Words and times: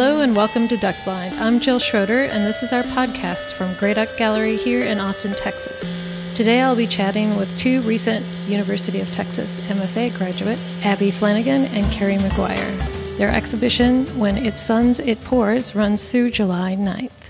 Hello 0.00 0.22
and 0.22 0.34
welcome 0.34 0.66
to 0.66 0.78
Duck 0.78 0.96
Blind. 1.04 1.34
I'm 1.34 1.60
Jill 1.60 1.78
Schroeder, 1.78 2.22
and 2.22 2.42
this 2.42 2.62
is 2.62 2.72
our 2.72 2.84
podcast 2.84 3.52
from 3.52 3.74
Grey 3.74 3.92
Duck 3.92 4.08
Gallery 4.16 4.56
here 4.56 4.82
in 4.82 4.98
Austin, 4.98 5.34
Texas. 5.34 5.98
Today 6.34 6.62
I'll 6.62 6.74
be 6.74 6.86
chatting 6.86 7.36
with 7.36 7.54
two 7.58 7.82
recent 7.82 8.24
University 8.48 9.02
of 9.02 9.12
Texas 9.12 9.60
MFA 9.68 10.16
graduates, 10.16 10.82
Abby 10.86 11.10
Flanagan 11.10 11.66
and 11.66 11.84
Kerry 11.92 12.16
Maguire. 12.16 12.70
Their 13.18 13.28
exhibition, 13.28 14.06
When 14.18 14.38
It 14.38 14.58
Suns, 14.58 15.00
It 15.00 15.22
Pours, 15.22 15.74
runs 15.74 16.10
through 16.10 16.30
July 16.30 16.76
9th. 16.76 17.28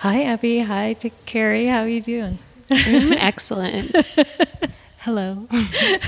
Hi, 0.00 0.24
Abby. 0.24 0.58
Hi, 0.58 0.94
to 0.94 1.10
Kerry. 1.24 1.66
How 1.66 1.82
are 1.82 1.88
you 1.88 2.02
doing? 2.02 2.40
excellent. 2.68 3.94
Hello. 4.98 5.46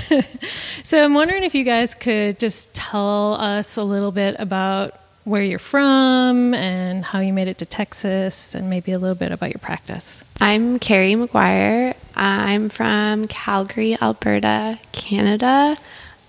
so 0.83 1.05
I'm 1.05 1.13
wondering 1.13 1.45
if 1.45 1.55
you 1.55 1.63
guys 1.63 1.95
could 1.95 2.37
just 2.37 2.73
tell 2.73 3.35
us 3.35 3.77
a 3.77 3.83
little 3.85 4.11
bit 4.11 4.35
about 4.39 4.99
where 5.27 5.43
you're 5.43 5.59
from 5.59 6.53
and 6.53 7.03
how 7.03 7.19
you 7.19 7.33
made 7.33 7.49
it 7.49 7.57
to 7.57 7.65
Texas 7.65 8.55
and 8.55 8.69
maybe 8.69 8.93
a 8.93 8.97
little 8.97 9.15
bit 9.15 9.33
about 9.33 9.49
your 9.49 9.59
practice. 9.59 10.23
I'm 10.39 10.79
Kerry 10.79 11.15
Maguire. 11.15 11.95
I'm 12.15 12.69
from 12.69 13.27
Calgary, 13.27 13.97
Alberta, 14.01 14.79
Canada. 14.93 15.75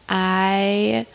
I 0.09 1.07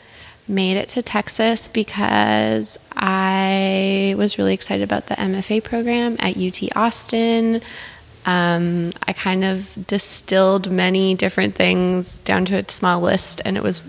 made 0.47 0.77
it 0.77 0.87
to 0.89 1.01
Texas 1.01 1.67
because 1.67 2.79
I 2.95 4.15
was 4.17 4.37
really 4.37 4.53
excited 4.53 4.83
about 4.83 5.07
the 5.07 5.15
MFA 5.15 5.61
program 5.61 6.15
at 6.19 6.37
UT 6.37 6.61
Austin. 6.77 7.59
Um, 8.25 8.93
I 9.05 9.11
kind 9.11 9.43
of 9.43 9.75
distilled 9.87 10.71
many 10.71 11.15
different 11.15 11.55
things 11.55 12.19
down 12.19 12.45
to 12.45 12.55
a 12.55 12.69
small 12.69 13.01
list, 13.01 13.41
and 13.43 13.57
it 13.57 13.63
was 13.63 13.81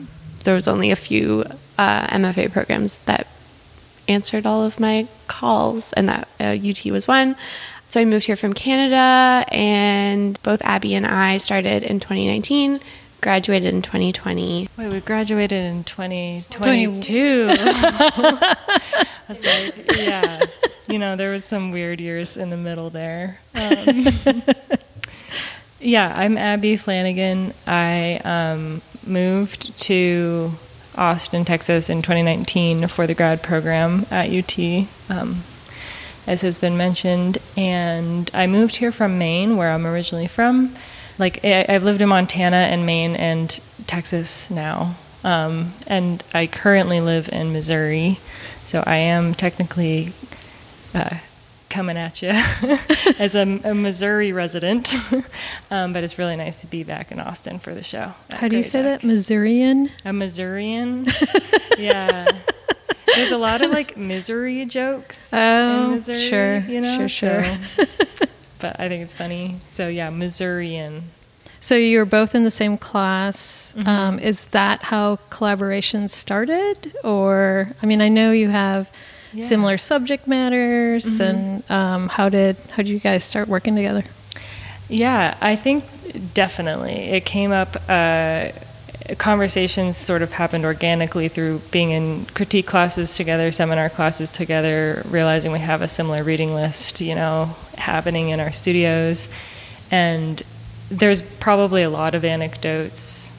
there 0.42 0.54
was 0.54 0.66
only 0.66 0.90
a 0.90 0.96
few 0.96 1.44
uh, 1.78 2.06
MFA 2.08 2.52
programs 2.52 2.98
that 2.98 3.28
answered 4.08 4.46
all 4.46 4.64
of 4.64 4.80
my 4.80 5.06
calls, 5.26 5.92
and 5.94 6.08
that 6.08 6.28
uh, 6.40 6.56
UT 6.68 6.84
was 6.86 7.08
one. 7.08 7.36
So 7.88 8.00
I 8.00 8.04
moved 8.04 8.26
here 8.26 8.36
from 8.36 8.54
Canada, 8.54 9.44
and 9.54 10.40
both 10.42 10.62
Abby 10.62 10.94
and 10.94 11.06
I 11.06 11.38
started 11.38 11.82
in 11.82 12.00
2019, 12.00 12.80
graduated 13.20 13.72
in 13.72 13.82
2020. 13.82 14.68
Wait, 14.76 14.88
we 14.88 15.00
graduated 15.00 15.64
in 15.64 15.84
2022. 15.84 17.46
I 17.50 18.56
was 19.28 19.44
like, 19.44 19.96
yeah. 19.98 20.44
You 20.88 20.98
know, 20.98 21.16
there 21.16 21.30
was 21.30 21.44
some 21.44 21.72
weird 21.72 22.00
years 22.00 22.36
in 22.36 22.50
the 22.50 22.56
middle 22.56 22.90
there. 22.90 23.38
Um, 23.54 24.06
yeah, 25.80 26.12
I'm 26.14 26.36
Abby 26.36 26.76
Flanagan. 26.76 27.54
I 27.66 28.20
um, 28.24 28.82
moved 29.06 29.78
to 29.84 30.50
Austin, 30.96 31.44
Texas 31.44 31.90
in 31.90 32.02
2019 32.02 32.88
for 32.88 33.06
the 33.06 33.14
grad 33.14 33.42
program 33.42 34.06
at 34.10 34.30
UT, 34.30 34.86
um, 35.10 35.42
as 36.26 36.42
has 36.42 36.58
been 36.58 36.76
mentioned. 36.76 37.38
And 37.56 38.30
I 38.34 38.46
moved 38.46 38.76
here 38.76 38.92
from 38.92 39.18
Maine, 39.18 39.56
where 39.56 39.70
I'm 39.70 39.86
originally 39.86 40.26
from. 40.26 40.74
Like, 41.18 41.44
I, 41.44 41.66
have 41.68 41.84
lived 41.84 42.02
in 42.02 42.08
Montana 42.08 42.56
and 42.56 42.84
Maine 42.84 43.16
and 43.16 43.60
Texas 43.86 44.50
now. 44.50 44.96
Um, 45.22 45.72
and 45.86 46.22
I 46.34 46.46
currently 46.46 47.00
live 47.00 47.28
in 47.32 47.52
Missouri. 47.52 48.18
So 48.64 48.82
I 48.86 48.96
am 48.96 49.34
technically 49.34 50.12
uh, 50.94 51.18
coming 51.74 51.96
at 51.96 52.22
you 52.22 52.30
as 53.18 53.34
a, 53.34 53.42
a, 53.64 53.74
Missouri 53.74 54.32
resident. 54.32 54.94
um, 55.72 55.92
but 55.92 56.04
it's 56.04 56.18
really 56.18 56.36
nice 56.36 56.60
to 56.60 56.68
be 56.68 56.84
back 56.84 57.10
in 57.10 57.18
Austin 57.18 57.58
for 57.58 57.74
the 57.74 57.82
show. 57.82 58.12
How 58.30 58.46
do 58.46 58.56
you 58.56 58.62
say 58.62 58.80
that? 58.82 59.02
Missourian? 59.02 59.90
A 60.04 60.12
Missourian? 60.12 61.08
yeah. 61.78 62.30
There's 63.16 63.32
a 63.32 63.38
lot 63.38 63.60
of 63.60 63.72
like 63.72 63.96
misery 63.96 64.64
jokes 64.66 65.30
oh, 65.32 65.86
in 65.86 65.90
Missouri. 65.90 66.18
Sure, 66.18 66.58
you 66.60 66.80
know? 66.80 66.96
sure, 66.96 67.08
sure. 67.08 67.58
So, 67.76 67.84
but 68.60 68.78
I 68.78 68.88
think 68.88 69.02
it's 69.02 69.14
funny. 69.14 69.56
So 69.68 69.88
yeah, 69.88 70.10
Missourian. 70.10 71.02
So 71.58 71.74
you 71.74 71.98
were 71.98 72.04
both 72.04 72.36
in 72.36 72.44
the 72.44 72.52
same 72.52 72.78
class. 72.78 73.74
Mm-hmm. 73.76 73.88
Um, 73.88 74.18
is 74.20 74.48
that 74.48 74.82
how 74.82 75.16
collaboration 75.30 76.06
started? 76.06 76.94
Or, 77.02 77.70
I 77.82 77.86
mean, 77.86 78.00
I 78.00 78.08
know 78.08 78.30
you 78.30 78.50
have 78.50 78.90
yeah. 79.34 79.44
similar 79.44 79.78
subject 79.78 80.26
matters, 80.26 81.04
mm-hmm. 81.04 81.22
and 81.22 81.70
um, 81.70 82.08
how 82.08 82.28
did 82.28 82.56
how 82.70 82.76
did 82.76 82.88
you 82.88 83.00
guys 83.00 83.24
start 83.24 83.48
working 83.48 83.74
together? 83.74 84.04
Yeah, 84.88 85.36
I 85.40 85.56
think 85.56 85.84
definitely 86.34 86.94
it 86.94 87.24
came 87.24 87.52
up. 87.52 87.76
Uh, 87.88 88.50
conversations 89.18 89.96
sort 89.96 90.22
of 90.22 90.32
happened 90.32 90.64
organically 90.64 91.28
through 91.28 91.58
being 91.70 91.90
in 91.90 92.24
critique 92.26 92.66
classes 92.66 93.16
together, 93.16 93.50
seminar 93.50 93.90
classes 93.90 94.30
together, 94.30 95.02
realizing 95.10 95.52
we 95.52 95.58
have 95.58 95.82
a 95.82 95.88
similar 95.88 96.22
reading 96.22 96.54
list, 96.54 97.00
you 97.00 97.14
know, 97.14 97.54
happening 97.76 98.30
in 98.30 98.40
our 98.40 98.52
studios, 98.52 99.28
and 99.90 100.42
there's 100.90 101.20
probably 101.20 101.82
a 101.82 101.90
lot 101.90 102.14
of 102.14 102.24
anecdotes 102.24 103.32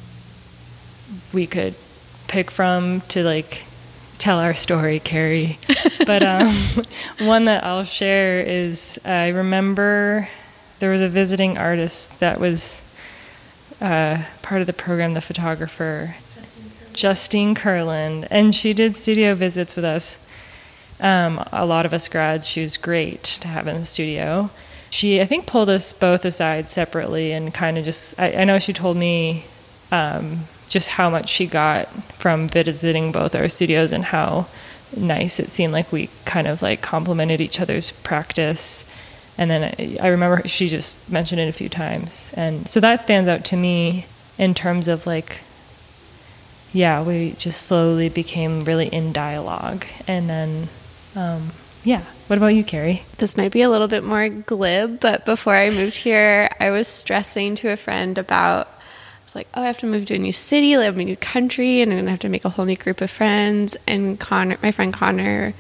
we 1.33 1.47
could 1.47 1.73
pick 2.27 2.51
from 2.51 3.01
to 3.01 3.23
like 3.23 3.63
tell 4.17 4.39
our 4.39 4.53
story, 4.53 4.99
Kerry. 4.99 5.57
but 6.05 6.23
um, 6.23 6.55
one 7.19 7.45
that 7.45 7.63
I'll 7.63 7.83
share 7.83 8.41
is 8.41 8.99
I 9.05 9.29
remember 9.29 10.27
there 10.79 10.91
was 10.91 11.01
a 11.01 11.09
visiting 11.09 11.57
artist 11.57 12.19
that 12.19 12.39
was 12.39 12.83
uh, 13.81 14.23
part 14.41 14.61
of 14.61 14.67
the 14.67 14.73
program, 14.73 15.13
the 15.13 15.21
photographer, 15.21 16.15
Justine 16.93 17.55
Kurland, 17.55 18.27
and 18.31 18.55
she 18.55 18.73
did 18.73 18.95
studio 18.95 19.35
visits 19.35 19.75
with 19.75 19.85
us. 19.85 20.19
Um, 20.99 21.43
a 21.51 21.65
lot 21.65 21.85
of 21.85 21.93
us 21.93 22.07
grads, 22.07 22.47
she 22.47 22.61
was 22.61 22.77
great 22.77 23.23
to 23.23 23.47
have 23.47 23.67
in 23.67 23.77
the 23.77 23.85
studio. 23.85 24.49
She, 24.89 25.19
I 25.19 25.25
think, 25.25 25.45
pulled 25.45 25.69
us 25.69 25.91
both 25.91 26.23
aside 26.23 26.69
separately 26.69 27.33
and 27.33 27.53
kind 27.53 27.77
of 27.77 27.83
just, 27.83 28.17
I, 28.19 28.31
I 28.33 28.43
know 28.45 28.59
she 28.59 28.71
told 28.71 28.95
me 28.95 29.43
um, 29.91 30.45
just 30.67 30.89
how 30.89 31.09
much 31.09 31.29
she 31.29 31.45
got 31.45 31.87
from 32.13 32.47
visiting 32.47 33.11
both 33.11 33.35
our 33.35 33.47
studios 33.47 33.93
and 33.93 34.05
how 34.05 34.47
nice 34.95 35.39
it 35.39 35.49
seemed 35.49 35.73
like 35.73 35.91
we 35.91 36.09
kind 36.25 36.47
of 36.47 36.61
like 36.61 36.81
complemented 36.81 37.41
each 37.41 37.59
other's 37.59 37.91
practice. 37.91 38.85
And 39.37 39.49
then 39.49 39.63
I, 39.63 39.97
I 40.01 40.07
remember 40.09 40.47
she 40.47 40.69
just 40.69 41.09
mentioned 41.09 41.41
it 41.41 41.49
a 41.49 41.53
few 41.53 41.69
times. 41.69 42.33
And 42.37 42.67
so 42.67 42.79
that 42.79 42.99
stands 42.99 43.27
out 43.29 43.45
to 43.45 43.57
me 43.57 44.05
in 44.37 44.53
terms 44.53 44.87
of 44.87 45.07
like 45.07 45.39
yeah 46.73 47.01
we 47.01 47.31
just 47.37 47.61
slowly 47.61 48.09
became 48.09 48.61
really 48.61 48.87
in 48.87 49.13
dialogue. 49.13 49.85
And 50.07 50.29
then 50.29 50.67
um, 51.15 51.51
yeah. 51.83 52.03
What 52.27 52.37
about 52.37 52.47
you 52.47 52.63
Kerry? 52.63 53.03
This 53.17 53.37
might 53.37 53.51
be 53.51 53.61
a 53.61 53.69
little 53.69 53.87
bit 53.87 54.03
more 54.03 54.27
glib 54.29 54.99
but 54.99 55.25
before 55.25 55.55
i 55.55 55.69
moved 55.69 55.95
here 55.95 56.49
i 56.59 56.71
was 56.71 56.87
stressing 56.87 57.55
to 57.55 57.69
a 57.69 57.77
friend 57.77 58.17
about 58.17 58.67
like, 59.33 59.47
oh, 59.55 59.61
I 59.61 59.65
have 59.65 59.79
to 59.79 59.87
move 59.87 60.05
to 60.07 60.15
a 60.15 60.19
new 60.19 60.33
city, 60.33 60.77
live 60.77 60.95
in 60.95 61.01
a 61.01 61.05
new 61.05 61.15
country, 61.15 61.81
and 61.81 61.91
I'm 61.91 61.99
gonna 61.99 62.11
have 62.11 62.19
to 62.19 62.29
make 62.29 62.45
a 62.45 62.49
whole 62.49 62.65
new 62.65 62.75
group 62.75 63.01
of 63.01 63.09
friends. 63.09 63.75
And 63.87 64.19
Connor, 64.19 64.57
my 64.61 64.71
friend 64.71 64.93
Connor, 64.93 65.53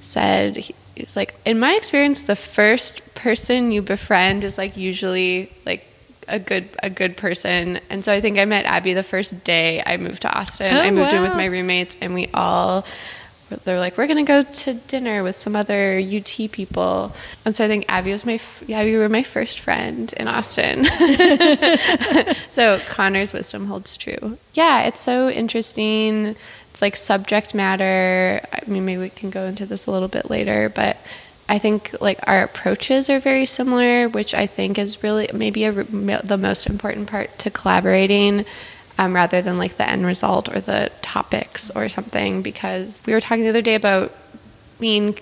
said 0.00 0.56
he, 0.56 0.74
he 0.94 1.02
was 1.02 1.16
like, 1.16 1.34
in 1.44 1.58
my 1.58 1.74
experience, 1.74 2.22
the 2.22 2.36
first 2.36 3.14
person 3.14 3.72
you 3.72 3.82
befriend 3.82 4.44
is 4.44 4.58
like 4.58 4.76
usually 4.76 5.50
like 5.66 5.86
a 6.28 6.38
good 6.38 6.68
a 6.82 6.90
good 6.90 7.16
person. 7.16 7.80
And 7.90 8.04
so 8.04 8.12
I 8.12 8.20
think 8.20 8.38
I 8.38 8.44
met 8.44 8.64
Abby 8.66 8.94
the 8.94 9.02
first 9.02 9.44
day 9.44 9.82
I 9.84 9.96
moved 9.96 10.22
to 10.22 10.32
Austin. 10.32 10.76
Oh, 10.76 10.80
I 10.80 10.90
moved 10.90 11.12
wow. 11.12 11.18
in 11.18 11.22
with 11.22 11.34
my 11.34 11.46
roommates, 11.46 11.96
and 12.00 12.14
we 12.14 12.28
all 12.32 12.84
they're 13.50 13.78
like, 13.78 13.98
we're 13.98 14.06
gonna 14.06 14.24
go 14.24 14.42
to 14.42 14.74
dinner 14.74 15.22
with 15.22 15.38
some 15.38 15.56
other 15.56 15.98
UT 15.98 16.50
people, 16.52 17.14
and 17.44 17.54
so 17.54 17.64
I 17.64 17.68
think 17.68 17.84
Abby 17.88 18.12
was 18.12 18.24
my 18.24 18.40
yeah, 18.66 18.82
you 18.82 18.98
were 18.98 19.08
my 19.08 19.22
first 19.22 19.60
friend 19.60 20.12
in 20.16 20.28
Austin. 20.28 20.84
so 22.48 22.78
Connor's 22.88 23.32
wisdom 23.32 23.66
holds 23.66 23.96
true. 23.96 24.38
Yeah, 24.54 24.82
it's 24.82 25.00
so 25.00 25.28
interesting. 25.28 26.36
It's 26.70 26.82
like 26.82 26.96
subject 26.96 27.54
matter. 27.54 28.40
I 28.52 28.60
mean, 28.70 28.84
maybe 28.84 29.00
we 29.02 29.10
can 29.10 29.30
go 29.30 29.44
into 29.44 29.66
this 29.66 29.86
a 29.86 29.90
little 29.90 30.08
bit 30.08 30.30
later, 30.30 30.68
but 30.68 30.96
I 31.48 31.58
think 31.58 32.00
like 32.00 32.20
our 32.28 32.44
approaches 32.44 33.10
are 33.10 33.18
very 33.18 33.44
similar, 33.44 34.08
which 34.08 34.34
I 34.34 34.46
think 34.46 34.78
is 34.78 35.02
really 35.02 35.28
maybe 35.34 35.64
a, 35.64 35.72
the 35.72 36.38
most 36.38 36.68
important 36.68 37.08
part 37.08 37.36
to 37.40 37.50
collaborating 37.50 38.44
um, 39.00 39.14
rather 39.14 39.40
than 39.40 39.56
like 39.56 39.78
the 39.78 39.88
end 39.88 40.04
result 40.04 40.54
or 40.54 40.60
the 40.60 40.92
topics 41.00 41.70
or 41.70 41.88
something. 41.88 42.42
Because 42.42 43.02
we 43.06 43.14
were 43.14 43.20
talking 43.20 43.44
the 43.44 43.48
other 43.48 43.62
day 43.62 43.74
about 43.74 44.12
being 44.78 45.18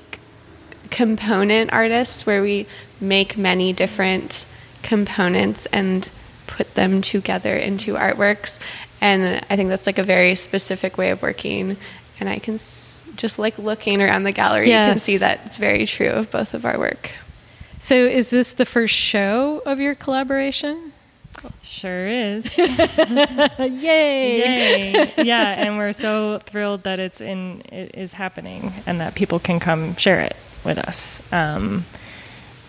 component 0.91 1.73
artists, 1.73 2.27
where 2.27 2.43
we 2.43 2.67
make 3.01 3.37
many 3.39 3.73
different 3.73 4.47
components 4.83 5.67
and 5.67 6.11
put 6.49 6.75
them 6.75 7.01
together 7.01 7.55
into 7.55 7.95
artworks. 7.95 8.59
And 9.01 9.45
I 9.49 9.55
think 9.55 9.69
that's 9.69 9.87
like 9.87 9.99
a 9.99 10.03
very 10.03 10.35
specific 10.35 10.99
way 10.99 11.11
of 11.11 11.23
working. 11.23 11.77
And 12.19 12.29
I 12.29 12.41
can 12.41 12.55
s- 12.55 13.05
just 13.15 13.39
like 13.39 13.59
looking 13.59 14.03
around 14.03 14.25
the 14.25 14.33
gallery, 14.33 14.69
yes. 14.69 14.87
you 14.87 14.91
can 14.91 14.99
see 14.99 15.17
that 15.19 15.47
it's 15.47 15.57
very 15.57 15.87
true 15.87 16.11
of 16.11 16.33
both 16.33 16.53
of 16.53 16.65
our 16.65 16.79
work. 16.79 17.11
So, 17.79 17.95
is 17.95 18.31
this 18.31 18.55
the 18.55 18.67
first 18.67 18.93
show 18.95 19.63
of 19.65 19.79
your 19.79 19.95
collaboration? 19.95 20.93
Sure 21.63 22.07
is. 22.07 22.57
Yay! 22.59 23.59
Yay! 23.59 25.15
Yeah, 25.19 25.55
and 25.57 25.77
we're 25.77 25.93
so 25.93 26.39
thrilled 26.45 26.83
that 26.85 26.99
it's 26.99 27.21
in 27.21 27.63
it 27.73 27.95
is 27.95 28.13
happening 28.13 28.73
and 28.87 29.01
that 29.01 29.15
people 29.15 29.39
can 29.39 29.61
come 29.61 29.97
share 29.97 30.21
it 30.21 30.37
with 30.65 30.79
us. 30.79 31.21
Um, 31.33 31.85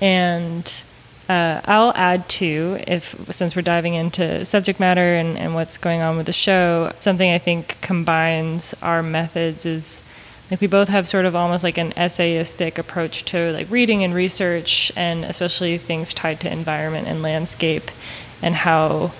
and 0.02 0.84
uh, 1.30 1.62
I'll 1.66 1.94
add 1.96 2.28
too, 2.28 2.80
if 2.88 3.16
since 3.30 3.56
we're 3.56 3.62
diving 3.62 3.94
into 3.94 4.44
subject 4.46 4.80
matter 4.80 5.16
and, 5.16 5.38
and 5.38 5.54
what's 5.54 5.78
going 5.78 6.02
on 6.02 6.18
with 6.18 6.26
the 6.26 6.34
show, 6.34 6.92
something 7.00 7.32
I 7.32 7.38
think 7.38 7.78
combines 7.82 8.74
our 8.82 9.04
methods 9.04 9.66
is 9.66 10.02
like 10.50 10.62
we 10.62 10.68
both 10.68 10.90
have 10.90 11.08
sort 11.08 11.26
of 11.26 11.36
almost 11.36 11.64
like 11.64 11.78
an 11.78 11.92
essayistic 11.92 12.80
approach 12.80 13.24
to 13.26 13.52
like 13.52 13.70
reading 13.70 14.04
and 14.04 14.16
research, 14.16 14.92
and 14.96 15.24
especially 15.24 15.78
things 15.78 16.14
tied 16.14 16.40
to 16.40 16.52
environment 16.52 17.08
and 17.08 17.22
landscape, 17.22 17.92
and 18.42 18.56
how 18.56 19.12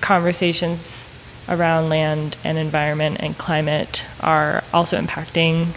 conversations 0.00 1.08
around 1.48 1.88
land 1.88 2.36
and 2.44 2.58
environment 2.58 3.16
and 3.20 3.36
climate 3.38 4.04
are 4.20 4.62
also 4.72 5.00
impacting 5.00 5.68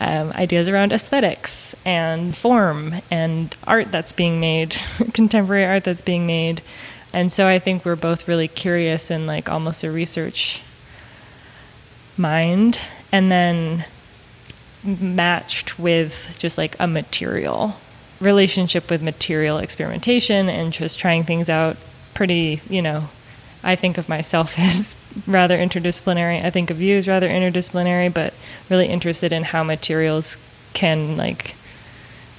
um, 0.00 0.30
ideas 0.32 0.68
around 0.68 0.92
aesthetics 0.92 1.74
and 1.84 2.36
form 2.36 2.94
and 3.10 3.54
art 3.66 3.90
that's 3.90 4.12
being 4.12 4.40
made, 4.40 4.76
contemporary 5.12 5.64
art 5.64 5.84
that's 5.84 6.02
being 6.02 6.26
made. 6.26 6.62
And 7.12 7.32
so 7.32 7.46
I 7.46 7.58
think 7.58 7.84
we're 7.84 7.96
both 7.96 8.28
really 8.28 8.48
curious 8.48 9.10
and 9.10 9.26
like 9.26 9.48
almost 9.48 9.84
a 9.84 9.90
research 9.90 10.62
mind. 12.16 12.78
And 13.12 13.30
then 13.30 13.84
matched 14.84 15.78
with 15.78 16.36
just 16.38 16.58
like 16.58 16.76
a 16.78 16.86
material 16.86 17.76
relationship 18.20 18.90
with 18.90 19.02
material 19.02 19.58
experimentation 19.58 20.48
and 20.48 20.72
just 20.72 20.98
trying 20.98 21.24
things 21.24 21.50
out 21.50 21.76
pretty, 22.16 22.62
you 22.70 22.80
know, 22.80 23.08
I 23.62 23.76
think 23.76 23.98
of 23.98 24.08
myself 24.08 24.58
as 24.58 24.96
rather 25.26 25.56
interdisciplinary. 25.56 26.42
I 26.42 26.50
think 26.50 26.70
of 26.70 26.80
you 26.80 26.96
as 26.96 27.06
rather 27.06 27.28
interdisciplinary, 27.28 28.12
but 28.12 28.32
really 28.70 28.86
interested 28.86 29.32
in 29.32 29.44
how 29.44 29.62
materials 29.62 30.38
can 30.72 31.16
like 31.16 31.54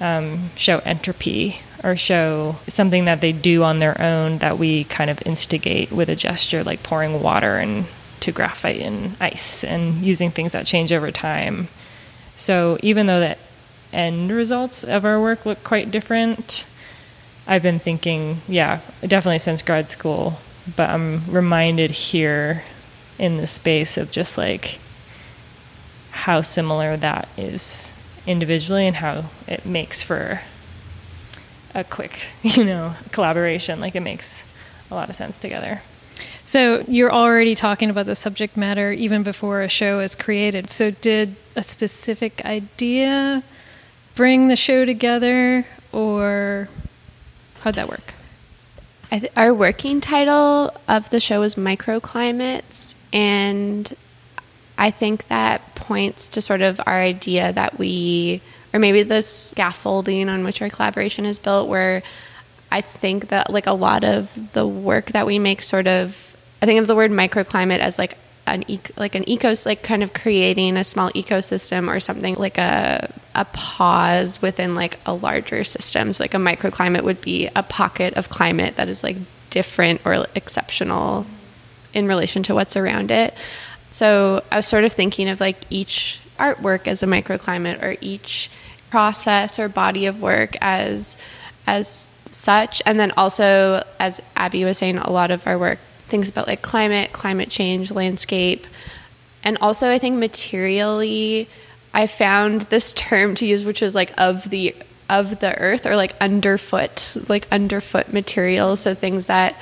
um, 0.02 0.50
show 0.56 0.80
entropy 0.80 1.60
or 1.84 1.96
show 1.96 2.56
something 2.68 3.06
that 3.06 3.22
they 3.22 3.32
do 3.32 3.64
on 3.64 3.80
their 3.80 4.00
own 4.02 4.40
that 4.40 4.58
we 4.58 4.84
kind 4.86 5.10
of 5.10 5.22
instigate 5.26 5.92
with 5.92 6.10
a 6.10 6.16
gesture, 6.16 6.64
like 6.64 6.82
pouring 6.82 7.22
water 7.22 7.58
and 7.58 7.86
to 8.20 8.32
graphite 8.32 8.82
and 8.82 9.16
ice 9.22 9.64
and 9.64 10.00
using 10.00 10.32
things 10.32 10.54
that 10.54 10.66
change 10.66 10.92
over 10.92 11.12
time. 11.12 11.68
So 12.36 12.80
even 12.82 13.06
though 13.06 13.20
the 13.20 13.38
end 13.94 14.32
results 14.32 14.84
of 14.84 15.06
our 15.06 15.22
work 15.22 15.46
look 15.46 15.64
quite 15.64 15.92
different, 15.92 16.66
I've 17.48 17.64
been 17.64 17.80
thinking, 17.80 18.42
yeah, 18.48 18.82
definitely 19.02 19.40
since 19.40 19.62
grad 19.62 19.90
school, 19.90 20.40
but 20.76 20.90
I'm 20.90 21.26
reminded 21.32 21.92
here 21.92 22.64
in 23.18 23.38
the 23.38 23.48
space 23.48 23.98
of 23.98 24.12
just 24.12 24.38
like 24.38 24.80
how 26.12 26.42
similar 26.42 26.98
that 26.98 27.30
is 27.38 27.94
individually 28.26 28.86
and 28.86 28.98
how 28.98 29.26
it 29.48 29.66
makes 29.66 30.04
for 30.04 30.42
a 31.74 31.84
quick, 31.84 32.28
you 32.44 32.66
know, 32.66 32.96
collaboration. 33.12 33.80
Like 33.80 33.96
it 33.96 34.02
makes 34.02 34.44
a 34.92 34.96
lot 34.96 35.10
of 35.10 35.16
sense 35.16 35.38
together. 35.38 35.82
So 36.44 36.84
you're 36.88 37.12
already 37.12 37.56
talking 37.56 37.90
about 37.90 38.06
the 38.06 38.16
subject 38.16 38.58
matter 38.58 38.92
even 38.92 39.24
before 39.24 39.62
a 39.62 39.70
show 39.70 40.00
is 40.00 40.16
created. 40.16 40.70
So 40.70 40.92
did 40.92 41.36
a 41.56 41.64
specific 41.64 42.44
idea 42.46 43.44
bring 44.16 44.48
the 44.48 44.56
show 44.56 44.84
together 44.84 45.66
or 45.92 46.70
how'd 47.62 47.76
that 47.76 47.90
work? 47.90 48.14
Th- 49.10 49.32
our 49.38 49.54
working 49.54 50.02
title 50.02 50.74
of 50.88 51.10
the 51.10 51.20
show 51.20 51.42
is 51.44 51.56
Microclimates, 51.56 52.96
and 53.14 53.96
I 54.78 54.92
think 54.92 55.28
that 55.28 55.76
points 55.76 56.28
to 56.30 56.42
sort 56.42 56.62
of 56.62 56.82
our 56.86 57.00
idea 57.00 57.54
that 57.54 57.80
we, 57.80 58.42
or 58.74 58.80
maybe 58.80 59.04
the 59.04 59.22
scaffolding 59.22 60.30
on 60.30 60.44
which 60.44 60.62
our 60.62 60.70
collaboration 60.70 61.26
is 61.26 61.40
built, 61.40 61.70
where 61.70 62.04
I 62.72 62.82
think 62.82 63.30
that 63.30 63.50
like 63.50 63.68
a 63.68 63.72
lot 63.72 64.04
of 64.04 64.52
the 64.52 64.68
work 64.68 65.08
that 65.14 65.26
we 65.26 65.40
make 65.40 65.62
sort 65.62 65.88
of, 65.88 66.36
I 66.62 66.66
think 66.66 66.82
of 66.82 66.88
the 66.88 66.96
word 66.96 67.12
microclimate 67.12 67.80
as 67.80 67.98
like 67.98 68.18
an 68.46 68.64
eco, 68.68 68.94
like 68.98 69.16
an 69.16 69.24
ecos 69.26 69.66
like 69.66 69.84
kind 69.84 70.04
of 70.04 70.14
creating 70.14 70.78
a 70.78 70.84
small 70.84 71.10
ecosystem 71.12 71.88
or 71.88 72.00
something 72.00 72.36
like 72.36 72.58
a 72.58 73.12
a 73.38 73.46
pause 73.46 74.42
within 74.42 74.76
like 74.76 75.00
a 75.06 75.14
larger 75.14 75.64
system. 75.64 76.12
So 76.12 76.24
like 76.24 76.34
a 76.34 76.38
microclimate 76.38 77.04
would 77.04 77.22
be 77.22 77.48
a 77.56 77.64
pocket 77.64 78.16
of 78.16 78.30
climate 78.30 78.76
that 78.76 78.90
is 78.90 79.04
like 79.04 79.16
different 79.50 80.02
or 80.06 80.26
exceptional 80.36 81.26
in 81.94 82.08
relation 82.08 82.44
to 82.44 82.56
what's 82.56 82.76
around 82.76 83.12
it. 83.12 83.34
So 83.92 84.44
I 84.52 84.58
was 84.58 84.68
sort 84.68 84.84
of 84.84 84.92
thinking 84.92 85.30
of 85.30 85.40
like 85.40 85.58
each 85.70 86.20
artwork 86.40 86.88
as 86.88 87.04
a 87.04 87.08
microclimate 87.08 87.82
or 87.82 87.96
each 88.02 88.50
process 88.90 89.60
or 89.60 89.70
body 89.70 90.06
of 90.08 90.22
work 90.22 90.56
as 90.62 91.18
as 91.66 92.10
such 92.30 92.82
and 92.86 93.00
then 93.00 93.12
also 93.18 93.84
as 94.00 94.22
Abby 94.36 94.64
was 94.64 94.78
saying 94.78 94.98
a 94.98 95.10
lot 95.10 95.32
of 95.32 95.46
our 95.48 95.58
work 95.58 95.80
things 96.08 96.30
about 96.30 96.48
like 96.48 96.62
climate, 96.62 97.12
climate 97.12 97.50
change, 97.50 97.92
landscape. 97.92 98.66
And 99.44 99.58
also, 99.60 99.90
I 99.90 99.98
think 99.98 100.18
materially, 100.18 101.48
I 101.94 102.08
found 102.08 102.62
this 102.64 102.94
term 102.94 103.36
to 103.36 103.46
use, 103.46 103.66
which 103.66 103.82
is 103.82 103.96
like 103.96 104.14
of 104.18 104.50
the 104.50 104.76
of 105.10 105.40
the 105.40 105.58
earth 105.58 105.86
or 105.86 105.96
like 105.96 106.14
underfoot, 106.20 107.16
like 107.30 107.48
underfoot 107.52 108.12
materials. 108.12 108.82
So 108.82 108.94
things 108.94 109.28
that 109.28 109.56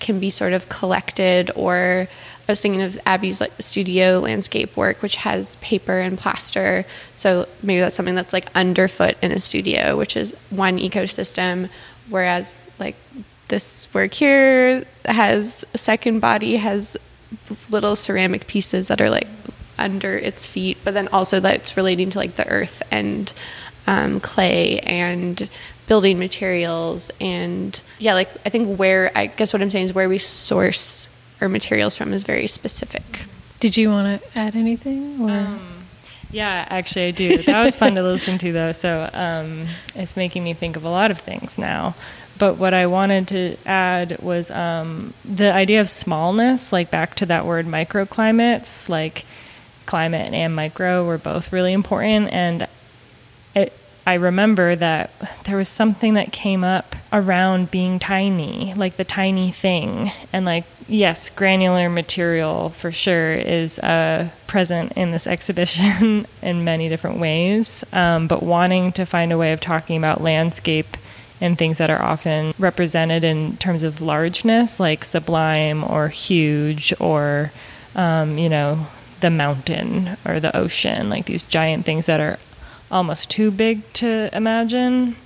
can 0.00 0.20
be 0.20 0.30
sort 0.30 0.52
of 0.52 0.68
collected 0.68 1.50
or 1.54 2.08
I 2.48 2.52
was 2.52 2.62
thinking 2.62 2.80
of 2.80 2.98
Abby's 3.04 3.42
like 3.42 3.52
studio 3.58 4.20
landscape 4.20 4.74
work, 4.74 5.02
which 5.02 5.16
has 5.16 5.56
paper 5.56 5.98
and 5.98 6.16
plaster. 6.16 6.86
So 7.12 7.46
maybe 7.62 7.80
that's 7.80 7.94
something 7.94 8.14
that's 8.14 8.32
like 8.32 8.46
underfoot 8.54 9.18
in 9.20 9.32
a 9.32 9.40
studio, 9.40 9.98
which 9.98 10.16
is 10.16 10.34
one 10.48 10.78
ecosystem. 10.78 11.68
Whereas 12.08 12.74
like 12.78 12.96
this 13.48 13.92
work 13.92 14.14
here 14.14 14.86
has 15.04 15.66
a 15.74 15.78
second 15.78 16.20
body 16.20 16.56
has 16.56 16.96
little 17.68 17.94
ceramic 17.94 18.46
pieces 18.46 18.88
that 18.88 19.02
are 19.02 19.10
like 19.10 19.28
under 19.78 20.16
its 20.16 20.46
feet, 20.46 20.78
but 20.84 20.94
then 20.94 21.08
also 21.08 21.40
that's 21.40 21.76
relating 21.76 22.10
to 22.10 22.18
like 22.18 22.36
the 22.36 22.46
earth 22.48 22.82
and 22.90 23.32
um, 23.86 24.20
clay 24.20 24.80
and 24.80 25.48
building 25.86 26.18
materials 26.18 27.10
and 27.20 27.80
yeah, 27.98 28.14
like 28.14 28.28
I 28.44 28.50
think 28.50 28.78
where 28.78 29.10
I 29.14 29.26
guess 29.26 29.52
what 29.52 29.62
I'm 29.62 29.70
saying 29.70 29.86
is 29.86 29.94
where 29.94 30.08
we 30.08 30.18
source 30.18 31.08
our 31.40 31.48
materials 31.48 31.96
from 31.96 32.12
is 32.12 32.24
very 32.24 32.46
specific. 32.46 33.22
Did 33.60 33.76
you 33.76 33.90
want 33.90 34.20
to 34.22 34.38
add 34.38 34.54
anything? 34.54 35.20
Or? 35.20 35.30
Um, 35.30 35.60
yeah, 36.30 36.66
actually, 36.68 37.06
I 37.06 37.10
do. 37.10 37.38
That 37.42 37.64
was 37.64 37.74
fun 37.74 37.94
to 37.94 38.02
listen 38.02 38.38
to, 38.38 38.52
though. 38.52 38.72
So 38.72 39.08
um, 39.12 39.66
it's 39.94 40.16
making 40.16 40.44
me 40.44 40.54
think 40.54 40.76
of 40.76 40.84
a 40.84 40.90
lot 40.90 41.10
of 41.10 41.18
things 41.18 41.58
now. 41.58 41.94
But 42.38 42.56
what 42.56 42.72
I 42.72 42.86
wanted 42.86 43.28
to 43.28 43.56
add 43.66 44.20
was 44.20 44.50
um, 44.50 45.12
the 45.24 45.52
idea 45.52 45.80
of 45.80 45.88
smallness, 45.88 46.72
like 46.72 46.90
back 46.90 47.16
to 47.16 47.26
that 47.26 47.46
word 47.46 47.66
microclimates, 47.66 48.88
like 48.88 49.24
climate 49.88 50.32
and 50.32 50.54
micro 50.54 51.04
were 51.04 51.18
both 51.18 51.52
really 51.52 51.72
important. 51.72 52.32
And 52.32 52.68
it, 53.56 53.72
I 54.06 54.14
remember 54.14 54.76
that 54.76 55.10
there 55.44 55.56
was 55.56 55.68
something 55.68 56.14
that 56.14 56.30
came 56.30 56.62
up 56.62 56.94
around 57.12 57.70
being 57.70 57.98
tiny, 57.98 58.74
like 58.74 58.96
the 58.96 59.04
tiny 59.04 59.50
thing. 59.50 60.12
And 60.32 60.44
like, 60.44 60.64
yes, 60.88 61.30
granular 61.30 61.88
material 61.88 62.70
for 62.70 62.92
sure 62.92 63.32
is 63.32 63.78
uh, 63.80 64.28
present 64.46 64.92
in 64.92 65.10
this 65.10 65.26
exhibition 65.34 66.26
in 66.42 66.64
many 66.64 66.88
different 66.88 67.18
ways. 67.18 67.84
Um, 67.92 68.28
but 68.28 68.42
wanting 68.42 68.92
to 68.92 69.06
find 69.06 69.32
a 69.32 69.38
way 69.38 69.52
of 69.52 69.60
talking 69.60 69.96
about 69.96 70.20
landscape 70.20 70.96
and 71.40 71.56
things 71.56 71.78
that 71.78 71.88
are 71.88 72.02
often 72.02 72.52
represented 72.58 73.24
in 73.24 73.56
terms 73.56 73.82
of 73.82 74.00
largeness, 74.00 74.78
like 74.78 75.04
sublime 75.04 75.82
or 75.84 76.08
huge 76.08 76.92
or, 77.00 77.52
um, 77.94 78.36
you 78.36 78.48
know, 78.48 78.86
the 79.20 79.30
mountain 79.30 80.16
or 80.24 80.40
the 80.40 80.56
ocean, 80.56 81.08
like 81.10 81.26
these 81.26 81.44
giant 81.44 81.84
things 81.84 82.06
that 82.06 82.20
are 82.20 82.38
almost 82.90 83.30
too 83.30 83.50
big 83.50 83.90
to 83.94 84.34
imagine 84.34 85.16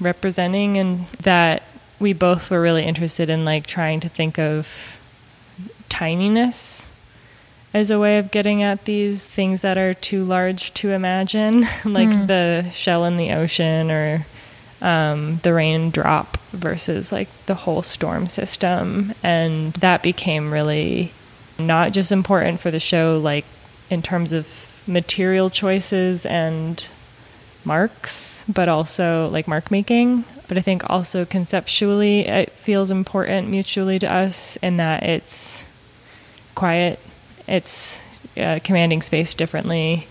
representing, 0.00 0.76
and 0.76 1.06
that 1.22 1.62
we 1.98 2.12
both 2.12 2.50
were 2.50 2.60
really 2.60 2.84
interested 2.84 3.30
in 3.30 3.44
like 3.44 3.66
trying 3.66 4.00
to 4.00 4.08
think 4.08 4.38
of 4.38 4.98
tininess 5.88 6.92
as 7.74 7.90
a 7.90 7.98
way 7.98 8.18
of 8.18 8.30
getting 8.30 8.62
at 8.62 8.84
these 8.84 9.28
things 9.28 9.62
that 9.62 9.78
are 9.78 9.94
too 9.94 10.24
large 10.24 10.74
to 10.74 10.90
imagine, 10.90 11.62
like 11.84 12.08
mm. 12.08 12.26
the 12.26 12.70
shell 12.70 13.04
in 13.04 13.16
the 13.16 13.32
ocean 13.32 13.90
or 13.90 14.26
um, 14.82 15.38
the 15.38 15.54
raindrop 15.54 16.36
versus 16.50 17.12
like 17.12 17.28
the 17.46 17.54
whole 17.54 17.82
storm 17.82 18.26
system. 18.26 19.14
And 19.22 19.72
that 19.74 20.02
became 20.02 20.52
really 20.52 21.12
not 21.66 21.92
just 21.92 22.12
important 22.12 22.60
for 22.60 22.70
the 22.70 22.80
show, 22.80 23.18
like 23.22 23.44
in 23.90 24.02
terms 24.02 24.32
of 24.32 24.82
material 24.86 25.50
choices 25.50 26.26
and 26.26 26.86
marks, 27.64 28.44
but 28.48 28.68
also 28.68 29.28
like 29.28 29.46
mark 29.46 29.70
making, 29.70 30.24
but 30.48 30.58
I 30.58 30.60
think 30.60 30.88
also 30.90 31.24
conceptually 31.24 32.26
it 32.26 32.50
feels 32.52 32.90
important 32.90 33.48
mutually 33.48 33.98
to 34.00 34.12
us 34.12 34.56
in 34.56 34.76
that 34.78 35.02
it's 35.02 35.68
quiet, 36.54 36.98
it's 37.46 38.02
uh, 38.36 38.58
commanding 38.64 39.02
space 39.02 39.34
differently. 39.34 40.06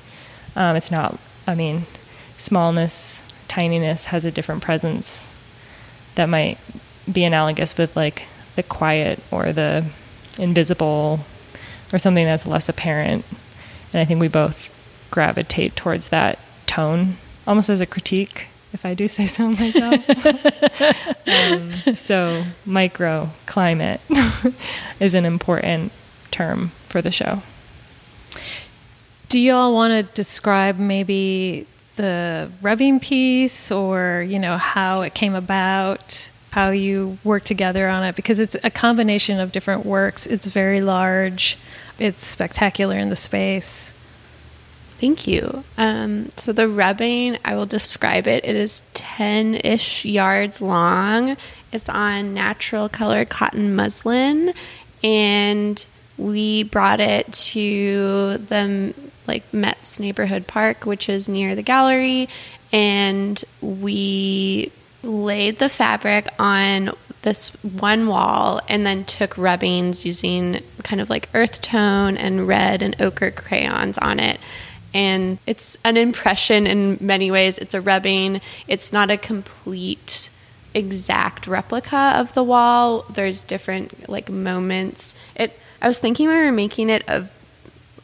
Um, 0.56 0.76
it's 0.76 0.92
not, 0.92 1.18
I 1.48 1.56
mean, 1.56 1.86
smallness, 2.38 3.24
tininess 3.48 4.06
has 4.06 4.26
a 4.26 4.32
different 4.32 4.62
presence 4.64 5.34
that 6.16 6.28
might 6.28 6.58
be 7.12 7.24
analogous 7.24 7.78
with 7.78 7.96
like 7.96 8.24
the 8.56 8.64
quiet 8.64 9.20
or 9.32 9.52
the 9.54 9.86
invisible 10.40 11.20
or 11.92 11.98
something 11.98 12.26
that's 12.26 12.46
less 12.46 12.70
apparent. 12.70 13.26
And 13.94 14.00
I 14.00 14.06
think 14.06 14.20
we 14.20 14.28
both 14.28 14.70
gravitate 15.12 15.76
towards 15.76 16.10
that 16.10 16.40
tone, 16.66 17.18
almost 17.46 17.70
as 17.70 17.82
a 17.82 17.86
critique, 17.86 18.48
if 18.74 18.86
I 18.86 18.94
do 18.94 19.08
say 19.08 19.26
so 19.26 19.50
myself. 19.50 20.10
um, 21.28 21.94
so, 21.94 22.44
microclimate 22.66 24.00
is 25.00 25.14
an 25.14 25.26
important 25.26 25.92
term 26.32 26.70
for 26.86 27.02
the 27.02 27.12
show. 27.12 27.42
Do 29.28 29.40
you 29.40 29.54
all 29.54 29.74
want 29.74 29.94
to 29.94 30.14
describe 30.14 30.78
maybe 30.78 31.68
the 31.96 32.50
rubbing 32.62 33.00
piece 33.00 33.72
or, 33.72 34.26
you 34.28 34.40
know, 34.40 34.58
how 34.58 35.02
it 35.02 35.14
came 35.14 35.36
about, 35.36 36.32
how 36.52 36.70
you 36.70 37.18
work 37.24 37.44
together 37.44 37.88
on 37.88 38.04
it? 38.04 38.16
Because 38.16 38.40
it's 38.40 38.56
a 38.64 38.70
combination 38.70 39.40
of 39.40 39.52
different 39.52 39.86
works. 39.86 40.28
It's 40.28 40.48
very 40.48 40.82
large, 40.82 41.58
it's 42.02 42.26
spectacular 42.26 42.98
in 42.98 43.10
the 43.10 43.16
space. 43.16 43.94
Thank 45.00 45.28
you. 45.28 45.64
Um, 45.78 46.30
so 46.38 46.52
the 46.52 46.68
rubbing, 46.68 47.38
I 47.46 47.56
will 47.56 47.66
describe 47.66 48.28
it. 48.28 48.44
It 48.44 48.56
is 48.56 48.84
10 48.94 49.56
ish 49.64 50.06
yards 50.06 50.62
long. 50.62 51.38
It's 51.72 51.90
on 51.90 52.34
natural 52.34 52.90
colored 52.90 53.30
cotton 53.30 53.76
muslin. 53.76 54.54
And 55.04 55.84
we 56.18 56.64
brought 56.64 57.00
it 57.00 57.32
to 57.34 58.38
the 58.38 58.94
like 59.28 59.54
Metz 59.54 60.00
neighborhood 60.00 60.48
park, 60.48 60.86
which 60.86 61.08
is 61.08 61.30
near 61.30 61.56
the 61.56 61.62
gallery, 61.62 62.28
and 62.72 63.44
we 63.62 64.72
laid 65.04 65.60
the 65.60 65.70
fabric 65.70 66.28
on 66.38 66.92
this 67.22 67.50
one 67.64 68.08
wall 68.08 68.62
and 68.68 68.86
then 68.86 69.06
took 69.06 69.38
rubbings 69.38 70.06
using 70.06 70.62
kind 70.84 71.02
of 71.02 71.10
like 71.10 71.30
earth 71.34 71.62
tone 71.62 72.18
and 72.18 72.48
red 72.48 72.82
and 72.82 73.00
ochre 73.02 73.32
crayons 73.32 73.98
on 73.98 74.20
it. 74.20 74.40
And 74.94 75.38
it's 75.46 75.78
an 75.84 75.98
impression 75.98 76.68
in 76.68 76.98
many 77.00 77.32
ways. 77.32 77.58
It's 77.58 77.74
a 77.74 77.82
rubbing. 77.82 78.42
It's 78.68 78.92
not 78.92 79.10
a 79.10 79.18
complete 79.18 80.30
exact 80.74 81.48
replica 81.48 82.14
of 82.16 82.34
the 82.34 82.44
wall. 82.44 83.06
There's 83.14 83.44
different 83.44 84.10
like 84.10 84.30
moments. 84.30 85.16
It 85.36 85.58
I 85.82 85.88
was 85.88 86.00
thinking 86.00 86.28
we 86.28 86.36
were 86.36 86.52
making 86.52 86.90
it 86.90 87.08
of 87.08 87.34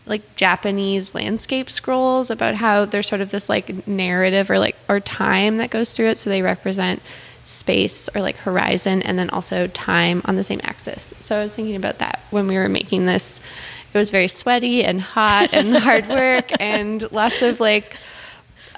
like 0.05 0.35
Japanese 0.35 1.13
landscape 1.13 1.69
scrolls 1.69 2.31
about 2.31 2.55
how 2.55 2.85
there's 2.85 3.07
sort 3.07 3.21
of 3.21 3.31
this 3.31 3.49
like 3.49 3.87
narrative 3.87 4.49
or 4.49 4.57
like 4.57 4.75
or 4.87 4.99
time 4.99 5.57
that 5.57 5.69
goes 5.69 5.93
through 5.93 6.07
it 6.07 6.17
so 6.17 6.29
they 6.29 6.41
represent 6.41 7.01
space 7.47 8.09
or 8.13 8.21
like 8.21 8.37
horizon 8.37 9.01
and 9.01 9.17
then 9.17 9.29
also 9.29 9.67
time 9.67 10.21
on 10.25 10.35
the 10.35 10.43
same 10.43 10.59
axis. 10.63 11.13
So 11.21 11.39
I 11.39 11.43
was 11.43 11.55
thinking 11.55 11.75
about 11.75 11.99
that 11.99 12.19
when 12.29 12.47
we 12.47 12.57
were 12.57 12.69
making 12.69 13.05
this. 13.05 13.39
It 13.93 13.97
was 13.97 14.09
very 14.09 14.27
sweaty 14.27 14.83
and 14.83 15.01
hot 15.01 15.53
and 15.53 15.75
hard 15.77 16.07
work 16.07 16.51
and 16.59 17.09
lots 17.11 17.41
of 17.41 17.59
like 17.59 17.95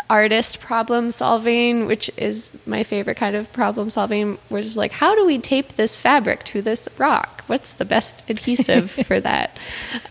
artist 0.10 0.60
problem 0.60 1.12
solving, 1.12 1.86
which 1.86 2.10
is 2.18 2.58
my 2.66 2.84
favorite 2.84 3.16
kind 3.16 3.36
of 3.36 3.52
problem 3.54 3.90
solving, 3.90 4.38
which 4.50 4.66
is 4.66 4.78
like, 4.78 4.92
how 4.92 5.14
do 5.16 5.26
we 5.26 5.38
tape 5.38 5.70
this 5.74 5.98
fabric 5.98 6.44
to 6.46 6.62
this 6.62 6.90
rock? 6.98 7.44
What's 7.48 7.74
the 7.74 7.86
best 7.86 8.28
adhesive 8.30 8.90
for 9.08 9.20
that? 9.20 9.58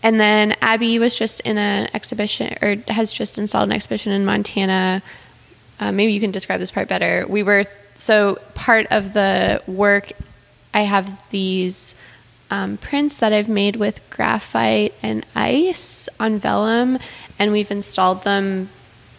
And 0.03 0.19
then 0.19 0.55
Abby 0.61 0.99
was 0.99 1.17
just 1.17 1.41
in 1.41 1.57
an 1.57 1.89
exhibition, 1.93 2.57
or 2.61 2.75
has 2.87 3.11
just 3.11 3.37
installed 3.37 3.69
an 3.69 3.73
exhibition 3.73 4.11
in 4.11 4.25
Montana. 4.25 5.01
Uh, 5.79 5.91
maybe 5.91 6.13
you 6.13 6.19
can 6.19 6.31
describe 6.31 6.59
this 6.59 6.71
part 6.71 6.87
better. 6.87 7.25
We 7.27 7.43
were, 7.43 7.63
so 7.99 8.39
part 8.55 8.87
of 8.89 9.13
the 9.13 9.61
work, 9.67 10.11
I 10.73 10.81
have 10.81 11.29
these. 11.29 11.95
Um, 12.51 12.77
prints 12.77 13.19
that 13.19 13.31
I've 13.31 13.47
made 13.47 13.75
with 13.75 14.01
graphite 14.09 14.95
and 15.03 15.23
ice 15.35 16.09
on 16.19 16.39
vellum, 16.39 16.97
and 17.37 17.51
we've 17.51 17.69
installed 17.69 18.23
them 18.23 18.69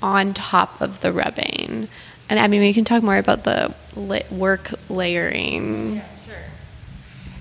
on 0.02 0.34
top 0.34 0.80
of 0.80 1.00
the 1.00 1.12
rubbing. 1.12 1.86
And 2.28 2.38
I 2.38 2.46
mean, 2.46 2.60
we 2.60 2.72
can 2.72 2.84
talk 2.84 3.02
more 3.02 3.18
about 3.18 3.44
the 3.44 3.74
work 4.30 4.70
layering. 4.88 5.96
Yeah, 5.96 6.04
sure. 6.26 6.36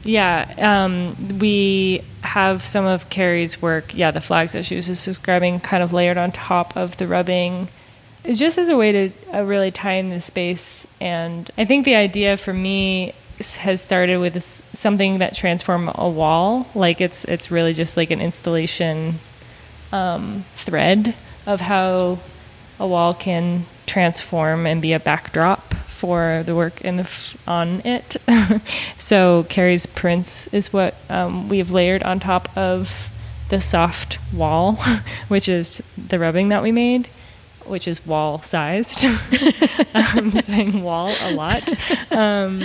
Yeah, 0.03 0.83
um, 0.85 1.39
we 1.39 2.03
have 2.21 2.65
some 2.65 2.85
of 2.85 3.09
Kerry's 3.09 3.61
work. 3.61 3.93
Yeah, 3.95 4.11
the 4.11 4.21
flags 4.21 4.53
that 4.53 4.65
she 4.65 4.75
was 4.75 4.87
describing, 4.87 5.59
kind 5.59 5.83
of 5.83 5.93
layered 5.93 6.17
on 6.17 6.31
top 6.31 6.75
of 6.75 6.97
the 6.97 7.07
rubbing. 7.07 7.69
It's 8.23 8.39
just 8.39 8.57
as 8.57 8.69
a 8.69 8.77
way 8.77 8.91
to 8.91 9.11
uh, 9.33 9.43
really 9.43 9.71
tie 9.71 9.93
in 9.93 10.09
the 10.09 10.19
space. 10.19 10.85
And 10.99 11.49
I 11.57 11.65
think 11.65 11.85
the 11.85 11.95
idea 11.95 12.37
for 12.37 12.53
me 12.53 13.13
has 13.59 13.81
started 13.81 14.17
with 14.17 14.33
this, 14.33 14.61
something 14.73 15.19
that 15.19 15.35
transformed 15.35 15.91
a 15.95 16.09
wall. 16.09 16.67
Like 16.75 17.01
it's 17.01 17.23
it's 17.25 17.51
really 17.51 17.73
just 17.73 17.95
like 17.95 18.11
an 18.11 18.21
installation 18.21 19.19
um, 19.91 20.43
thread 20.55 21.15
of 21.45 21.61
how 21.61 22.19
a 22.79 22.87
wall 22.87 23.13
can 23.13 23.65
transform 23.85 24.65
and 24.65 24.81
be 24.81 24.93
a 24.93 24.99
backdrop 24.99 25.73
for 25.73 26.43
the 26.45 26.55
work 26.55 26.81
in 26.81 26.97
the 26.97 27.03
f- 27.03 27.35
on 27.47 27.81
it. 27.85 28.17
so 28.97 29.45
Kerry's 29.49 29.85
prints 29.85 30.47
is 30.53 30.71
what 30.71 30.95
um, 31.09 31.49
we've 31.49 31.71
layered 31.71 32.03
on 32.03 32.19
top 32.19 32.55
of 32.57 33.09
the 33.49 33.59
soft 33.59 34.19
wall, 34.33 34.75
which 35.27 35.49
is 35.49 35.81
the 35.97 36.19
rubbing 36.19 36.49
that 36.49 36.63
we 36.63 36.71
made, 36.71 37.09
which 37.69 37.87
is 37.87 38.05
wall 38.05 38.41
sized. 38.41 39.05
I'm 39.93 40.31
saying 40.31 40.81
wall 40.83 41.11
a 41.23 41.31
lot. 41.31 41.71
Um, 42.11 42.63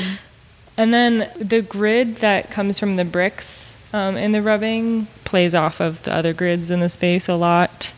and 0.77 0.93
then 0.93 1.31
the 1.39 1.63
grid 1.63 2.17
that 2.17 2.51
comes 2.51 2.79
from 2.79 2.97
the 2.97 3.05
bricks 3.05 3.77
um, 3.93 4.17
in 4.17 4.33
the 4.33 4.43
rubbing 4.43 5.07
plays 5.25 5.55
off 5.55 5.81
of 5.81 6.03
the 6.03 6.13
other 6.13 6.33
grids 6.33 6.71
in 6.71 6.81
the 6.81 6.89
space 6.89 7.29
a 7.29 7.35
lot, 7.35 7.93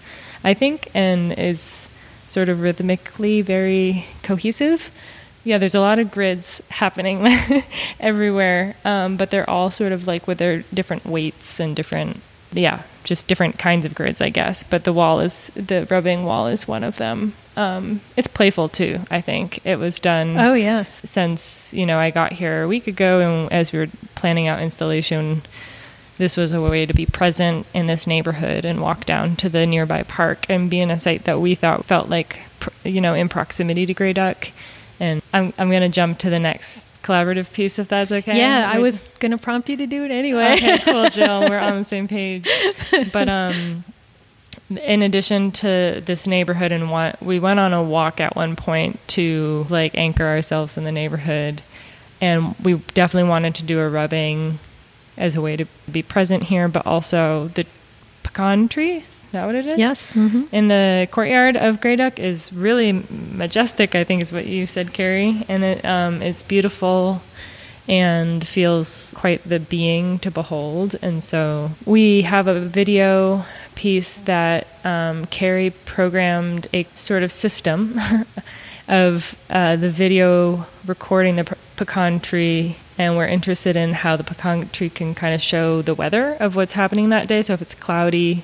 I 0.45 0.53
think, 0.53 0.91
and 0.95 1.33
is 1.39 1.89
sort 2.29 2.49
of 2.49 2.61
rhythmically 2.61 3.41
very 3.41 4.07
cohesive. 4.23 4.91
Yeah, 5.43 5.59
there's 5.59 5.75
a 5.75 5.81
lot 5.81 5.99
of 5.99 6.11
grids 6.11 6.61
happening 6.69 7.27
everywhere, 8.01 8.77
um, 8.85 9.17
but 9.17 9.31
they're 9.31 9.49
all 9.49 9.71
sort 9.71 9.93
of 9.93 10.07
like 10.07 10.27
with 10.27 10.39
their 10.39 10.65
different 10.75 11.07
weights 11.07 11.61
and 11.61 11.75
different, 11.75 12.21
yeah, 12.53 12.83
just 13.05 13.27
different 13.27 13.59
kinds 13.59 13.87
of 13.87 13.95
grids, 13.95 14.21
I 14.21 14.31
guess. 14.31 14.63
But 14.63 14.85
the 14.85 14.93
wall 14.93 15.21
is 15.21 15.51
the 15.55 15.87
rubbing 15.91 16.25
wall 16.25 16.47
is 16.47 16.69
one 16.69 16.85
of 16.85 16.97
them. 16.97 17.35
Um, 17.57 18.01
it's 18.17 18.29
playful 18.29 18.69
too. 18.69 19.01
I 19.11 19.21
think 19.21 19.65
it 19.65 19.79
was 19.79 19.99
done. 19.99 20.39
Oh 20.39 20.55
yes. 20.55 21.03
Since 21.09 21.73
you 21.75 21.87
know 21.87 21.99
I 21.99 22.11
got 22.11 22.33
here 22.33 22.63
a 22.63 22.69
week 22.69 22.87
ago, 22.87 23.21
and 23.21 23.53
as 23.53 23.73
we 23.73 23.79
were 23.79 23.89
planning 24.15 24.47
out 24.47 24.61
installation, 24.61 25.43
this 26.19 26.37
was 26.37 26.53
a 26.53 26.61
way 26.61 26.87
to 26.87 26.95
be 26.95 27.07
present 27.07 27.67
in 27.75 27.87
this 27.87 28.07
neighborhood 28.07 28.65
and 28.65 28.81
walk 28.81 29.05
down 29.05 29.37
to 29.37 29.49
the 29.49 29.67
nearby 29.67 30.03
park 30.03 30.47
and 30.49 30.71
be 30.71 30.81
in 30.81 30.91
a 30.91 30.99
site 30.99 31.25
that 31.25 31.41
we 31.41 31.55
thought 31.55 31.85
felt 31.85 32.09
like, 32.09 32.41
you 32.85 33.01
know, 33.01 33.15
in 33.15 33.29
proximity 33.29 33.87
to 33.87 33.95
Grey 33.95 34.13
Duck. 34.13 34.51
And 34.99 35.21
I'm, 35.35 35.53
I'm 35.59 35.69
going 35.69 35.83
to 35.83 35.91
jump 35.91 36.19
to 36.21 36.31
the 36.31 36.39
next 36.39 36.87
collaborative 37.07 37.53
piece 37.53 37.79
if 37.79 37.89
that's 37.89 38.11
okay. 38.11 38.37
Yeah, 38.37 38.71
I 38.73 38.79
was 38.79 39.15
going 39.21 39.33
to 39.33 39.39
prompt 39.39 39.69
you 39.69 39.77
to 39.77 39.87
do 39.87 40.05
it 40.05 40.11
anyway. 40.11 40.55
Okay, 40.55 40.79
cool, 40.79 41.09
Jill. 41.11 41.49
We're 41.49 41.59
on 41.59 41.79
the 41.79 41.85
same 41.85 42.09
page. 42.09 42.49
But 43.13 43.29
um, 43.29 43.85
in 44.71 45.03
addition 45.03 45.53
to 45.53 46.03
this 46.05 46.27
neighborhood, 46.27 46.73
and 46.73 46.91
one, 46.91 47.15
we 47.21 47.39
went 47.39 47.61
on 47.61 47.73
a 47.73 47.83
walk 47.83 48.21
at 48.21 48.35
one 48.35 48.57
point 48.57 48.99
to 49.09 49.67
like 49.71 49.97
anchor 49.97 50.25
ourselves 50.25 50.77
in 50.77 50.85
the 50.85 50.93
neighborhood, 50.93 51.63
and 52.21 52.55
we 52.63 52.75
definitely 52.95 53.29
wanted 53.29 53.55
to 53.57 53.65
do 53.65 53.79
a 53.81 53.89
rubbing 53.89 54.59
as 55.17 55.37
a 55.37 55.41
way 55.41 55.57
to 55.57 55.65
be 55.91 56.03
present 56.03 56.45
here, 56.45 56.69
but 56.69 56.87
also 56.87 57.49
the 57.49 57.67
pecan 58.23 58.69
tree. 58.69 59.03
That 59.37 59.45
what 59.45 59.55
it 59.55 59.67
is? 59.67 59.79
Yes. 59.79 60.15
Mm-hmm. 60.15 60.45
In 60.51 60.69
the 60.69 61.07
courtyard 61.11 61.59
of 61.59 61.83
Grey 61.83 61.97
Duck 61.97 62.19
is 62.19 62.51
really 62.55 63.05
majestic. 63.11 63.95
I 63.95 64.03
think 64.03 64.23
is 64.23 64.33
what 64.33 64.47
you 64.47 64.67
said, 64.67 64.95
Kerry, 64.95 65.45
and 65.47 65.63
it 65.63 65.85
um, 65.85 66.23
is 66.23 66.43
beautiful 66.43 67.21
and 67.87 68.47
feels 68.47 69.13
quite 69.15 69.47
the 69.47 69.61
being 69.61 70.19
to 70.21 70.31
behold. 70.31 70.97
And 71.03 71.23
so 71.23 71.73
we 71.85 72.23
have 72.23 72.47
a 72.47 72.59
video 72.59 73.45
piece 73.75 74.17
that 74.21 74.69
um, 74.85 75.27
Kerry 75.27 75.69
programmed 75.85 76.69
a 76.73 76.85
sort 76.95 77.23
of 77.23 77.31
system 77.31 78.01
of 78.89 79.37
uh, 79.51 79.77
the 79.77 79.91
video 79.91 80.67
recording 80.87 81.37
the 81.37 81.57
pecan 81.77 82.21
tree 82.21 82.77
and 82.99 83.17
we're 83.17 83.27
interested 83.27 83.77
in 83.77 83.93
how 83.93 84.17
the 84.17 84.25
pecan 84.25 84.69
tree 84.71 84.89
can 84.89 85.15
kind 85.15 85.35
of 85.35 85.43
show 85.43 85.83
the 85.83 85.95
weather 85.95 86.33
of 86.41 86.57
what's 86.57 86.73
happening 86.73 87.11
that 87.11 87.29
day. 87.29 87.43
So 87.43 87.53
if 87.53 87.61
it's 87.61 87.75
cloudy, 87.75 88.43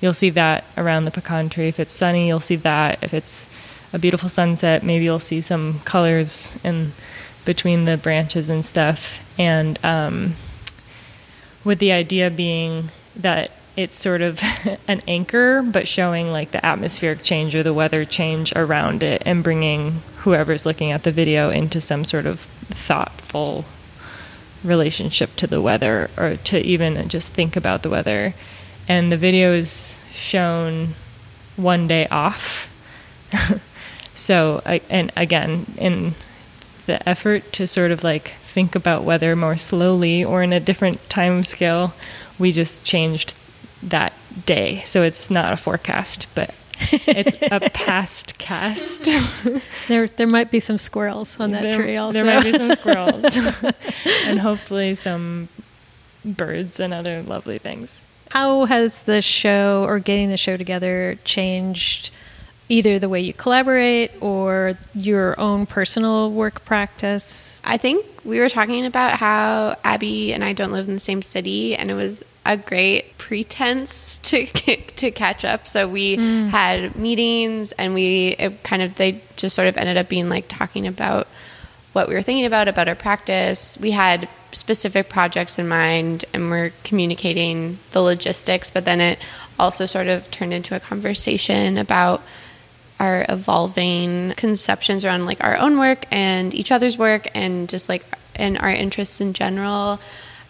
you'll 0.00 0.12
see 0.12 0.30
that 0.30 0.64
around 0.76 1.04
the 1.04 1.10
pecan 1.10 1.48
tree. 1.48 1.68
If 1.68 1.80
it's 1.80 1.94
sunny, 1.94 2.28
you'll 2.28 2.40
see 2.40 2.56
that. 2.56 3.02
If 3.02 3.14
it's 3.14 3.48
a 3.92 3.98
beautiful 3.98 4.28
sunset. 4.28 4.82
Maybe 4.82 5.04
you'll 5.04 5.18
see 5.18 5.40
some 5.40 5.80
colors 5.80 6.58
in 6.62 6.92
between 7.44 7.84
the 7.84 7.96
branches 7.96 8.48
and 8.48 8.64
stuff. 8.64 9.24
And 9.38 9.78
um, 9.84 10.34
with 11.64 11.78
the 11.78 11.92
idea 11.92 12.30
being 12.30 12.90
that 13.16 13.50
it's 13.76 13.96
sort 13.96 14.22
of 14.22 14.40
an 14.88 15.02
anchor, 15.08 15.62
but 15.62 15.88
showing 15.88 16.30
like 16.30 16.50
the 16.50 16.64
atmospheric 16.64 17.22
change 17.22 17.54
or 17.54 17.62
the 17.62 17.74
weather 17.74 18.04
change 18.04 18.52
around 18.54 19.02
it 19.02 19.22
and 19.24 19.42
bringing 19.42 20.02
whoever's 20.18 20.66
looking 20.66 20.92
at 20.92 21.02
the 21.02 21.12
video 21.12 21.50
into 21.50 21.80
some 21.80 22.04
sort 22.04 22.26
of 22.26 22.40
thoughtful 22.40 23.64
relationship 24.62 25.34
to 25.36 25.46
the 25.46 25.62
weather 25.62 26.10
or 26.18 26.36
to 26.36 26.58
even 26.60 27.08
just 27.08 27.32
think 27.32 27.56
about 27.56 27.82
the 27.82 27.90
weather. 27.90 28.34
And 28.90 29.12
the 29.12 29.16
video 29.16 29.52
is 29.52 30.02
shown 30.12 30.94
one 31.54 31.86
day 31.86 32.08
off. 32.08 32.68
so, 34.14 34.60
and 34.66 35.12
again, 35.16 35.66
in 35.78 36.16
the 36.86 37.08
effort 37.08 37.52
to 37.52 37.68
sort 37.68 37.92
of 37.92 38.02
like 38.02 38.30
think 38.42 38.74
about 38.74 39.04
weather 39.04 39.36
more 39.36 39.56
slowly 39.56 40.24
or 40.24 40.42
in 40.42 40.52
a 40.52 40.58
different 40.58 41.08
time 41.08 41.44
scale, 41.44 41.94
we 42.36 42.50
just 42.50 42.84
changed 42.84 43.32
that 43.80 44.12
day. 44.44 44.82
So 44.84 45.04
it's 45.04 45.30
not 45.30 45.52
a 45.52 45.56
forecast, 45.56 46.26
but 46.34 46.52
it's 46.90 47.36
a 47.42 47.60
past 47.72 48.38
cast. 48.38 49.08
there, 49.86 50.08
there 50.08 50.26
might 50.26 50.50
be 50.50 50.58
some 50.58 50.78
squirrels 50.78 51.38
on 51.38 51.52
that 51.52 51.62
there, 51.62 51.74
tree. 51.74 51.96
Also, 51.96 52.24
there 52.24 52.34
might 52.34 52.42
be 52.42 52.50
some 52.50 52.72
squirrels, 52.72 53.36
and 54.26 54.40
hopefully 54.40 54.96
some 54.96 55.48
birds 56.24 56.80
and 56.80 56.92
other 56.92 57.20
lovely 57.20 57.58
things. 57.58 58.02
How 58.30 58.64
has 58.64 59.02
the 59.02 59.20
show 59.20 59.84
or 59.86 59.98
getting 59.98 60.30
the 60.30 60.36
show 60.36 60.56
together 60.56 61.18
changed? 61.24 62.12
Either 62.68 63.00
the 63.00 63.08
way 63.08 63.20
you 63.20 63.32
collaborate 63.32 64.12
or 64.20 64.78
your 64.94 65.38
own 65.40 65.66
personal 65.66 66.30
work 66.30 66.64
practice? 66.64 67.60
I 67.64 67.76
think 67.76 68.06
we 68.24 68.38
were 68.38 68.48
talking 68.48 68.86
about 68.86 69.14
how 69.14 69.76
Abby 69.82 70.32
and 70.32 70.44
I 70.44 70.52
don't 70.52 70.70
live 70.70 70.86
in 70.86 70.94
the 70.94 71.00
same 71.00 71.22
city, 71.22 71.74
and 71.74 71.90
it 71.90 71.94
was 71.94 72.24
a 72.46 72.56
great 72.56 73.18
pretense 73.18 74.18
to 74.22 74.46
to 74.46 75.10
catch 75.10 75.44
up. 75.44 75.66
So 75.66 75.88
we 75.88 76.16
mm. 76.16 76.48
had 76.48 76.94
meetings, 76.94 77.72
and 77.72 77.94
we 77.94 78.36
kind 78.62 78.82
of 78.82 78.94
they 78.94 79.20
just 79.36 79.56
sort 79.56 79.66
of 79.66 79.76
ended 79.76 79.96
up 79.96 80.08
being 80.08 80.28
like 80.28 80.46
talking 80.46 80.86
about 80.86 81.26
what 81.92 82.08
we 82.08 82.14
were 82.14 82.22
thinking 82.22 82.46
about 82.46 82.68
about 82.68 82.88
our 82.88 82.94
practice. 82.94 83.78
We 83.80 83.90
had 83.90 84.28
specific 84.52 85.08
projects 85.08 85.58
in 85.58 85.68
mind, 85.68 86.24
and 86.32 86.50
we're 86.50 86.72
communicating 86.84 87.78
the 87.92 88.00
logistics. 88.00 88.70
But 88.70 88.84
then 88.84 89.00
it 89.00 89.18
also 89.58 89.86
sort 89.86 90.06
of 90.06 90.30
turned 90.30 90.52
into 90.52 90.74
a 90.74 90.80
conversation 90.80 91.78
about 91.78 92.22
our 92.98 93.24
evolving 93.28 94.34
conceptions 94.36 95.04
around 95.04 95.24
like 95.24 95.42
our 95.42 95.56
own 95.56 95.78
work 95.78 96.04
and 96.10 96.54
each 96.54 96.70
other's 96.70 96.98
work 96.98 97.28
and 97.34 97.68
just 97.68 97.88
like 97.88 98.04
and 98.36 98.58
our 98.58 98.70
interests 98.70 99.20
in 99.20 99.32
general. 99.32 99.98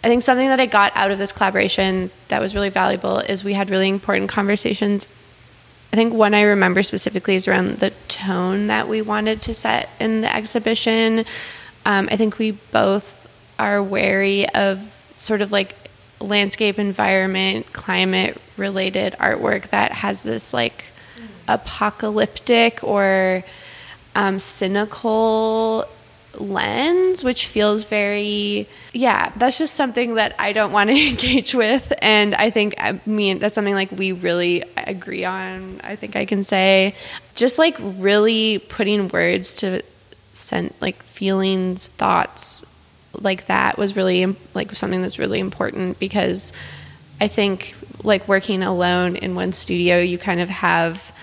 I 0.03 0.07
think 0.07 0.23
something 0.23 0.47
that 0.47 0.59
I 0.59 0.65
got 0.65 0.95
out 0.95 1.11
of 1.11 1.17
this 1.17 1.31
collaboration 1.31 2.11
that 2.27 2.41
was 2.41 2.55
really 2.55 2.69
valuable 2.69 3.19
is 3.19 3.43
we 3.43 3.53
had 3.53 3.69
really 3.69 3.87
important 3.87 4.29
conversations. 4.29 5.07
I 5.91 5.95
think 5.95 6.13
one 6.13 6.33
I 6.33 6.43
remember 6.43 6.83
specifically 6.83 7.35
is 7.35 7.47
around 7.47 7.79
the 7.79 7.89
tone 8.07 8.67
that 8.67 8.87
we 8.87 9.01
wanted 9.01 9.41
to 9.43 9.53
set 9.53 9.89
in 9.99 10.21
the 10.21 10.33
exhibition. 10.33 11.25
Um, 11.85 12.07
I 12.11 12.15
think 12.15 12.37
we 12.37 12.51
both 12.51 13.27
are 13.59 13.83
wary 13.83 14.47
of 14.49 15.11
sort 15.15 15.41
of 15.41 15.51
like 15.51 15.75
landscape, 16.19 16.79
environment, 16.79 17.73
climate 17.73 18.39
related 18.57 19.13
artwork 19.19 19.69
that 19.69 19.91
has 19.91 20.23
this 20.23 20.53
like 20.53 20.85
apocalyptic 21.47 22.83
or 22.83 23.43
um, 24.15 24.39
cynical 24.39 25.85
lens, 26.35 27.23
which 27.23 27.47
feels 27.47 27.85
very, 27.85 28.67
yeah, 28.93 29.31
that's 29.37 29.57
just 29.57 29.75
something 29.75 30.15
that 30.15 30.35
I 30.37 30.53
don't 30.53 30.71
want 30.71 30.89
to 30.89 31.07
engage 31.09 31.53
with. 31.53 31.93
And 32.01 32.35
I 32.35 32.49
think, 32.49 32.75
I 32.77 32.99
mean, 33.05 33.39
that's 33.39 33.55
something 33.55 33.73
like 33.73 33.91
we 33.91 34.11
really 34.11 34.63
agree 34.75 35.25
on. 35.25 35.79
I 35.83 35.95
think 35.95 36.15
I 36.15 36.25
can 36.25 36.43
say 36.43 36.95
just 37.35 37.57
like 37.57 37.77
really 37.79 38.59
putting 38.59 39.07
words 39.07 39.53
to 39.55 39.81
send 40.33 40.73
like 40.81 41.01
feelings, 41.03 41.89
thoughts 41.89 42.65
like 43.19 43.47
that 43.47 43.77
was 43.77 43.95
really 43.95 44.35
like 44.53 44.71
something 44.73 45.01
that's 45.01 45.19
really 45.19 45.39
important 45.39 45.99
because 45.99 46.53
I 47.19 47.27
think 47.27 47.75
like 48.03 48.27
working 48.27 48.63
alone 48.63 49.15
in 49.15 49.35
one 49.35 49.53
studio, 49.53 49.99
you 49.99 50.17
kind 50.17 50.39
of 50.39 50.49
have 50.49 51.13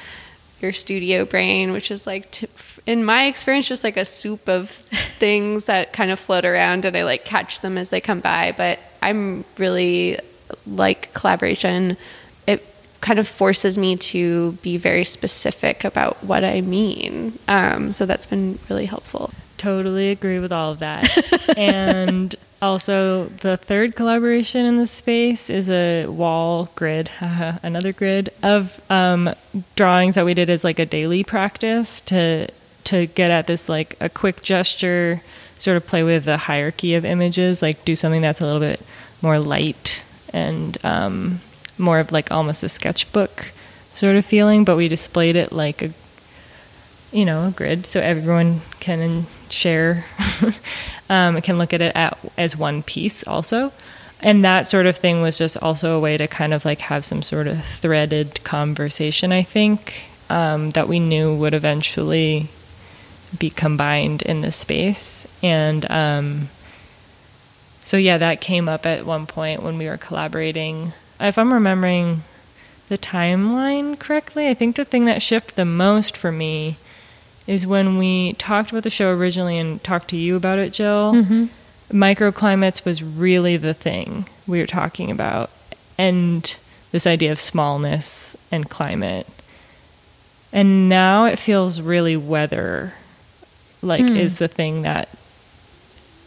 your 0.61 0.73
studio 0.73 1.25
brain, 1.25 1.73
which 1.73 1.91
is 1.91 2.07
like, 2.07 2.31
t- 2.31 2.49
in 2.87 3.05
my 3.05 3.27
experience, 3.27 3.69
just 3.69 3.85
like 3.85 3.97
a 3.97 4.05
soup 4.05 4.49
of 4.49 4.71
things 5.19 5.67
that 5.67 5.93
kind 5.93 6.11
of 6.11 6.19
float 6.19 6.45
around 6.45 6.85
and 6.85 6.97
I 6.97 7.05
like 7.05 7.25
catch 7.25 7.61
them 7.61 7.79
as 7.79 7.91
they 7.91 8.01
come 8.01 8.21
by. 8.21 8.55
But 8.57 8.79
I'm 9.03 9.45
really 9.59 10.19
like 10.67 11.13
collaboration. 11.15 11.97
It 12.47 12.65
kind 13.01 13.19
of 13.19 13.29
forces 13.29 13.79
me 13.79 13.97
to 13.97 14.53
be 14.63 14.77
very 14.77 15.05
specific 15.05 15.85
about 15.85 16.23
what 16.25 16.45
I 16.45 16.61
mean. 16.61 17.39
Um, 17.47 17.93
so 17.93 18.07
that's 18.07 18.27
been 18.27 18.59
really 18.69 18.87
helpful. 18.87 19.33
Totally 19.59 20.11
agree 20.11 20.39
with 20.39 20.53
all 20.53 20.73
of 20.73 20.79
that. 20.79 21.57
and 21.59 22.35
also, 22.61 23.27
the 23.27 23.57
third 23.57 23.95
collaboration 23.95 24.67
in 24.67 24.79
the 24.79 24.87
space 24.87 25.49
is 25.49 25.71
a 25.71 26.07
wall 26.07 26.71
grid, 26.75 27.11
another 27.21 27.93
grid 27.93 28.31
of 28.43 28.81
um, 28.91 29.33
drawings 29.77 30.17
that 30.17 30.25
we 30.25 30.35
did 30.35 30.51
as 30.51 30.65
like 30.65 30.79
a 30.79 30.87
daily 30.87 31.23
practice 31.23 32.01
to 32.01 32.49
to 32.85 33.07
get 33.07 33.31
at 33.31 33.47
this 33.47 33.69
like 33.69 33.97
a 34.01 34.09
quick 34.09 34.43
gesture, 34.43 35.21
sort 35.59 35.77
of 35.77 35.87
play 35.87 36.03
with 36.03 36.25
the 36.25 36.37
hierarchy 36.37 36.95
of 36.95 37.05
images, 37.05 37.63
like 37.63 37.85
do 37.85 37.95
something 37.95 38.23
that's 38.23 38.41
a 38.41 38.45
little 38.45 38.61
bit 38.61 38.81
more 39.23 39.39
light 39.39 40.03
and 40.33 40.79
um, 40.85 41.41
more 41.77 42.01
of 42.01 42.11
like 42.11 42.33
almost 42.33 42.63
a 42.63 42.69
sketchbook 42.69 43.53
sort 43.93 44.17
of 44.17 44.25
feeling, 44.25 44.65
but 44.65 44.77
we 44.77 44.89
displayed 44.89 45.37
it 45.37 45.53
like 45.53 45.83
a 45.83 45.91
you 47.13 47.25
know 47.25 47.47
a 47.47 47.51
grid 47.51 47.87
so 47.87 48.01
everyone 48.01 48.61
can 48.81 49.27
share. 49.53 50.05
Um, 51.11 51.41
can 51.41 51.57
look 51.57 51.73
at 51.73 51.81
it 51.81 51.97
at, 51.97 52.19
as 52.37 52.57
one 52.57 52.83
piece 52.83 53.27
also. 53.27 53.73
And 54.21 54.45
that 54.45 54.67
sort 54.67 54.87
of 54.87 54.97
thing 54.97 55.23
was 55.23 55.39
just 55.39 55.57
also 55.63 55.97
a 55.97 56.01
way 56.01 56.17
to 56.17 56.27
kind 56.27 56.53
of 56.53 56.65
like 56.65 56.81
have 56.81 57.05
some 57.05 57.23
sort 57.23 57.47
of 57.47 57.65
threaded 57.65 58.43
conversation 58.45 59.33
i 59.33 59.43
think 59.43 60.03
um, 60.29 60.71
that 60.71 60.89
we 60.89 61.01
knew 61.01 61.35
would 61.35 61.55
eventually 61.55 62.49
be 63.39 63.49
combined 63.51 64.23
in 64.23 64.41
this 64.41 64.57
space. 64.57 65.27
And 65.43 65.91
um, 65.91 66.49
so 67.81 67.97
yeah 67.97 68.19
that 68.19 68.41
came 68.41 68.69
up 68.69 68.85
at 68.85 69.07
one 69.07 69.27
point 69.27 69.63
when 69.63 69.79
we 69.79 69.87
were 69.87 69.97
collaborating. 69.97 70.93
If 71.21 71.39
i'm 71.39 71.53
remembering 71.53 72.23
the 72.89 72.99
timeline 72.99 73.99
correctly 73.99 74.49
i 74.49 74.55
think 74.55 74.77
the 74.77 74.85
thing 74.85 75.05
that 75.07 75.21
shifted 75.21 75.57
the 75.57 75.65
most 75.65 76.17
for 76.17 76.31
me 76.31 76.77
is 77.49 77.67
when 77.67 77.97
we 77.97 78.35
talked 78.35 78.71
about 78.71 78.83
the 78.83 78.91
show 78.91 79.11
originally 79.11 79.59
and 79.59 79.83
talked 79.83 80.09
to 80.09 80.17
you 80.17 80.37
about 80.37 80.59
it, 80.59 80.73
Jill. 80.73 81.15
Mm-hmm. 81.15 81.47
Microclimates 81.91 82.85
was 82.85 83.03
really 83.03 83.57
the 83.57 83.73
thing 83.73 84.29
we 84.47 84.61
were 84.61 84.67
talking 84.67 85.11
about, 85.11 85.51
and 85.97 86.55
this 86.93 87.07
idea 87.07 87.33
of 87.33 87.41
smallness 87.41 88.37
and 88.53 88.69
climate. 88.69 89.27
And 90.53 90.91
now 90.91 91.25
it 91.25 91.39
feels 91.39 91.81
really 91.81 92.17
weather 92.17 92.93
like 93.81 94.05
mm. 94.05 94.17
is 94.17 94.37
the 94.37 94.49
thing 94.49 94.83
that 94.83 95.09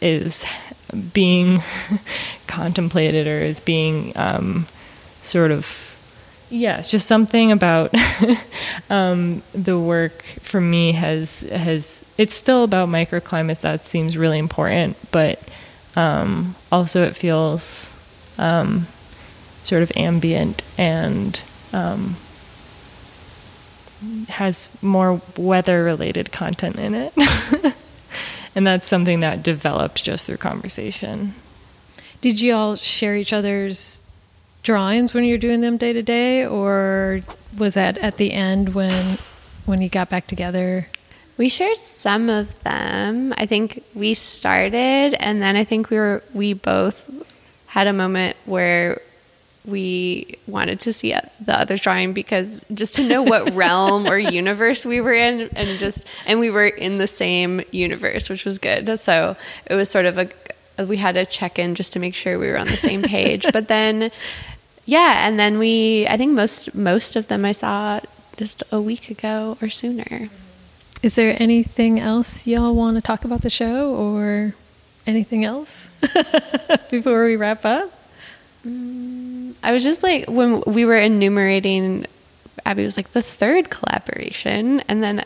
is 0.00 0.44
being 1.12 1.62
contemplated 2.48 3.28
or 3.28 3.38
is 3.38 3.60
being 3.60 4.12
um, 4.16 4.66
sort 5.20 5.52
of 5.52 5.91
yeah, 6.52 6.78
it's 6.78 6.88
just 6.88 7.06
something 7.06 7.50
about 7.50 7.94
um, 8.90 9.42
the 9.54 9.78
work 9.78 10.22
for 10.22 10.60
me 10.60 10.92
has 10.92 11.40
has 11.40 12.04
it's 12.18 12.34
still 12.34 12.62
about 12.62 12.90
microclimates 12.90 13.62
that 13.62 13.86
seems 13.86 14.18
really 14.18 14.38
important, 14.38 14.98
but 15.10 15.42
um, 15.96 16.54
also 16.70 17.04
it 17.04 17.16
feels 17.16 17.90
um, 18.36 18.86
sort 19.62 19.82
of 19.82 19.90
ambient 19.96 20.62
and 20.76 21.40
um, 21.72 22.16
has 24.28 24.68
more 24.82 25.22
weather 25.38 25.82
related 25.82 26.32
content 26.32 26.76
in 26.76 26.94
it. 26.94 27.14
and 28.54 28.66
that's 28.66 28.86
something 28.86 29.20
that 29.20 29.42
developed 29.42 30.04
just 30.04 30.26
through 30.26 30.36
conversation. 30.36 31.34
Did 32.20 32.42
you 32.42 32.52
all 32.52 32.76
share 32.76 33.16
each 33.16 33.32
other's 33.32 34.02
drawings 34.62 35.14
when 35.14 35.24
you're 35.24 35.38
doing 35.38 35.60
them 35.60 35.76
day 35.76 35.92
to 35.92 36.02
day, 36.02 36.46
or 36.46 37.20
was 37.56 37.74
that 37.74 37.98
at 37.98 38.16
the 38.16 38.32
end 38.32 38.74
when 38.74 39.18
when 39.66 39.82
you 39.82 39.88
got 39.88 40.10
back 40.10 40.26
together? 40.26 40.88
We 41.38 41.48
shared 41.48 41.78
some 41.78 42.28
of 42.28 42.62
them. 42.62 43.32
I 43.36 43.46
think 43.46 43.84
we 43.94 44.14
started, 44.14 45.14
and 45.14 45.40
then 45.40 45.56
I 45.56 45.64
think 45.64 45.90
we 45.90 45.96
were 45.96 46.22
we 46.34 46.52
both 46.52 47.10
had 47.66 47.86
a 47.86 47.92
moment 47.92 48.36
where 48.44 49.00
we 49.64 50.38
wanted 50.46 50.80
to 50.80 50.92
see 50.92 51.14
the 51.40 51.58
other's 51.58 51.80
drawing 51.82 52.12
because 52.12 52.64
just 52.74 52.96
to 52.96 53.06
know 53.06 53.22
what 53.22 53.54
realm 53.54 54.06
or 54.06 54.18
universe 54.18 54.84
we 54.84 55.00
were 55.00 55.12
in 55.12 55.42
and 55.54 55.78
just 55.78 56.04
and 56.26 56.40
we 56.40 56.50
were 56.50 56.66
in 56.66 56.98
the 56.98 57.06
same 57.06 57.62
universe 57.70 58.28
which 58.28 58.44
was 58.44 58.58
good 58.58 58.98
so 58.98 59.36
it 59.66 59.74
was 59.74 59.88
sort 59.88 60.04
of 60.04 60.18
a 60.18 60.28
we 60.84 60.96
had 60.96 61.14
to 61.14 61.24
check 61.24 61.58
in 61.58 61.74
just 61.74 61.92
to 61.92 62.00
make 62.00 62.14
sure 62.14 62.38
we 62.38 62.48
were 62.48 62.58
on 62.58 62.66
the 62.66 62.76
same 62.76 63.02
page 63.02 63.46
but 63.52 63.68
then 63.68 64.10
yeah 64.84 65.26
and 65.26 65.38
then 65.38 65.58
we 65.58 66.06
i 66.08 66.16
think 66.16 66.32
most 66.32 66.74
most 66.74 67.16
of 67.16 67.28
them 67.28 67.44
i 67.44 67.52
saw 67.52 68.00
just 68.36 68.62
a 68.72 68.80
week 68.80 69.10
ago 69.10 69.56
or 69.62 69.68
sooner 69.68 70.28
is 71.02 71.14
there 71.16 71.36
anything 71.40 71.98
else 72.00 72.46
y'all 72.46 72.74
want 72.74 72.96
to 72.96 73.02
talk 73.02 73.24
about 73.24 73.42
the 73.42 73.50
show 73.50 73.94
or 73.94 74.54
anything 75.06 75.44
else 75.44 75.88
before 76.90 77.24
we 77.24 77.36
wrap 77.36 77.64
up 77.64 77.90
Mm, 78.66 79.54
I 79.62 79.72
was 79.72 79.82
just 79.82 80.02
like 80.02 80.28
when 80.28 80.62
we 80.66 80.84
were 80.84 80.98
enumerating. 80.98 82.06
Abby 82.64 82.84
was 82.84 82.96
like 82.96 83.10
the 83.10 83.22
third 83.22 83.70
collaboration, 83.70 84.80
and 84.88 85.02
then 85.02 85.24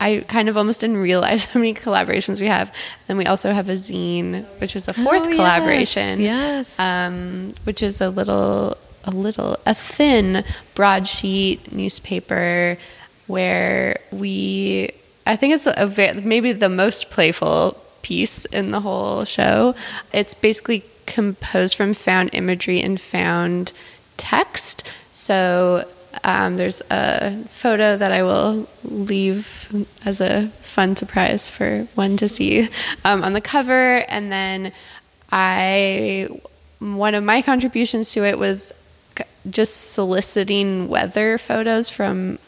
I 0.00 0.24
kind 0.28 0.48
of 0.48 0.56
almost 0.56 0.80
didn't 0.80 0.98
realize 0.98 1.44
how 1.46 1.60
many 1.60 1.74
collaborations 1.74 2.40
we 2.40 2.46
have. 2.46 2.72
Then 3.06 3.16
we 3.16 3.26
also 3.26 3.52
have 3.52 3.68
a 3.68 3.74
zine, 3.74 4.44
which 4.60 4.76
is 4.76 4.86
the 4.86 4.94
fourth 4.94 5.22
oh, 5.22 5.30
collaboration. 5.30 6.20
Yes, 6.20 6.78
yes. 6.78 6.80
Um, 6.80 7.54
which 7.64 7.82
is 7.82 8.00
a 8.00 8.10
little, 8.10 8.76
a 9.04 9.10
little, 9.10 9.58
a 9.66 9.74
thin 9.74 10.44
broadsheet 10.74 11.72
newspaper 11.72 12.76
where 13.26 14.00
we. 14.12 14.90
I 15.28 15.34
think 15.34 15.54
it's 15.54 15.66
a, 15.66 16.22
maybe 16.22 16.52
the 16.52 16.68
most 16.68 17.10
playful 17.10 17.82
piece 18.02 18.44
in 18.44 18.70
the 18.70 18.80
whole 18.80 19.24
show. 19.24 19.74
It's 20.12 20.34
basically 20.34 20.84
composed 21.06 21.74
from 21.74 21.94
found 21.94 22.30
imagery 22.32 22.80
and 22.80 23.00
found 23.00 23.72
text. 24.16 24.88
So 25.10 25.88
um, 26.24 26.56
there's 26.56 26.82
a 26.90 27.32
photo 27.48 27.96
that 27.96 28.12
I 28.12 28.22
will 28.22 28.68
leave 28.84 29.86
as 30.04 30.20
a 30.20 30.48
fun 30.62 30.96
surprise 30.96 31.48
for 31.48 31.82
one 31.94 32.16
to 32.18 32.28
see 32.28 32.68
um, 33.04 33.22
on 33.22 33.32
the 33.32 33.40
cover, 33.40 33.98
and 34.08 34.30
then 34.30 34.72
I 35.30 36.28
one 36.78 37.14
of 37.14 37.24
my 37.24 37.42
contributions 37.42 38.12
to 38.12 38.24
it 38.24 38.38
was 38.38 38.72
just 39.48 39.92
soliciting 39.92 40.88
weather 40.88 41.38
photos 41.38 41.90
from 41.90 42.38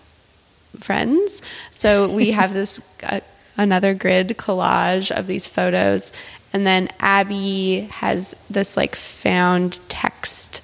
friends. 0.78 1.42
So 1.70 2.12
we 2.12 2.30
have 2.32 2.52
this 2.52 2.80
uh, 3.02 3.20
another 3.56 3.94
grid 3.94 4.36
collage 4.38 5.10
of 5.10 5.26
these 5.26 5.48
photos, 5.48 6.12
and 6.52 6.66
then 6.66 6.88
Abby 7.00 7.88
has 7.92 8.36
this 8.48 8.76
like 8.76 8.96
found 8.96 9.80
text 9.88 10.62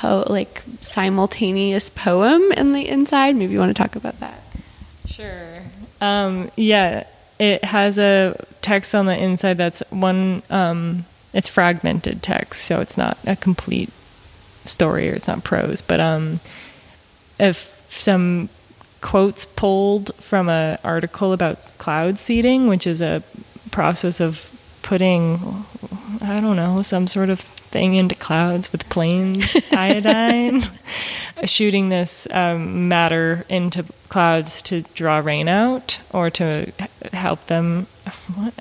po 0.00 0.24
like 0.28 0.62
simultaneous 0.80 1.90
poem 1.90 2.52
in 2.52 2.72
the 2.72 2.88
inside. 2.88 3.36
Maybe 3.36 3.52
you 3.52 3.58
want 3.58 3.76
to 3.76 3.82
talk 3.82 3.96
about 3.96 4.18
that. 4.20 4.40
Sure. 5.06 5.60
Um, 6.00 6.50
yeah, 6.56 7.04
it 7.38 7.62
has 7.64 7.98
a 7.98 8.34
text 8.62 8.94
on 8.94 9.04
the 9.04 9.16
inside 9.16 9.58
that's 9.58 9.82
one 9.90 10.42
um, 10.48 11.04
it's 11.34 11.48
fragmented 11.48 12.22
text, 12.22 12.64
so 12.64 12.80
it's 12.80 12.96
not 12.96 13.18
a 13.26 13.36
complete 13.36 13.90
story 14.64 15.10
or 15.10 15.12
it's 15.12 15.28
not 15.28 15.44
prose, 15.44 15.82
but 15.82 16.00
um, 16.00 16.40
if 17.38 17.86
some 17.90 18.48
quotes 19.02 19.44
pulled 19.44 20.14
from 20.16 20.48
an 20.48 20.78
article 20.82 21.32
about 21.32 21.58
cloud 21.78 22.18
seeding, 22.18 22.68
which 22.68 22.86
is 22.86 23.02
a 23.02 23.22
process 23.70 24.20
of 24.20 24.50
putting, 24.82 25.38
I 26.22 26.40
don't 26.40 26.56
know, 26.56 26.82
some 26.82 27.06
sort 27.06 27.30
of 27.30 27.59
thing 27.70 27.94
into 27.94 28.14
clouds 28.14 28.72
with 28.72 28.88
planes, 28.88 29.56
iodine, 29.72 30.62
shooting 31.44 31.88
this 31.88 32.26
um, 32.30 32.88
matter 32.88 33.44
into 33.48 33.84
clouds 34.08 34.60
to 34.62 34.82
draw 34.94 35.18
rain 35.18 35.48
out 35.48 35.98
or 36.12 36.30
to 36.30 36.72
help 37.12 37.46
them. 37.46 37.86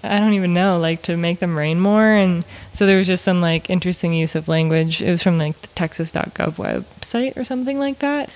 I 0.03 0.19
don't 0.19 0.33
even 0.33 0.53
know, 0.53 0.77
like 0.77 1.01
to 1.03 1.17
make 1.17 1.39
them 1.39 1.57
rain 1.57 1.79
more. 1.79 2.05
And 2.05 2.43
so 2.71 2.85
there 2.85 2.97
was 2.97 3.07
just 3.07 3.23
some 3.23 3.41
like 3.41 3.69
interesting 3.69 4.13
use 4.13 4.35
of 4.35 4.47
language. 4.47 5.01
It 5.01 5.09
was 5.09 5.23
from 5.23 5.37
like 5.37 5.59
the 5.61 5.67
texas.gov 5.69 6.53
website 6.53 7.35
or 7.35 7.43
something 7.43 7.79
like 7.79 7.99
that. 7.99 8.29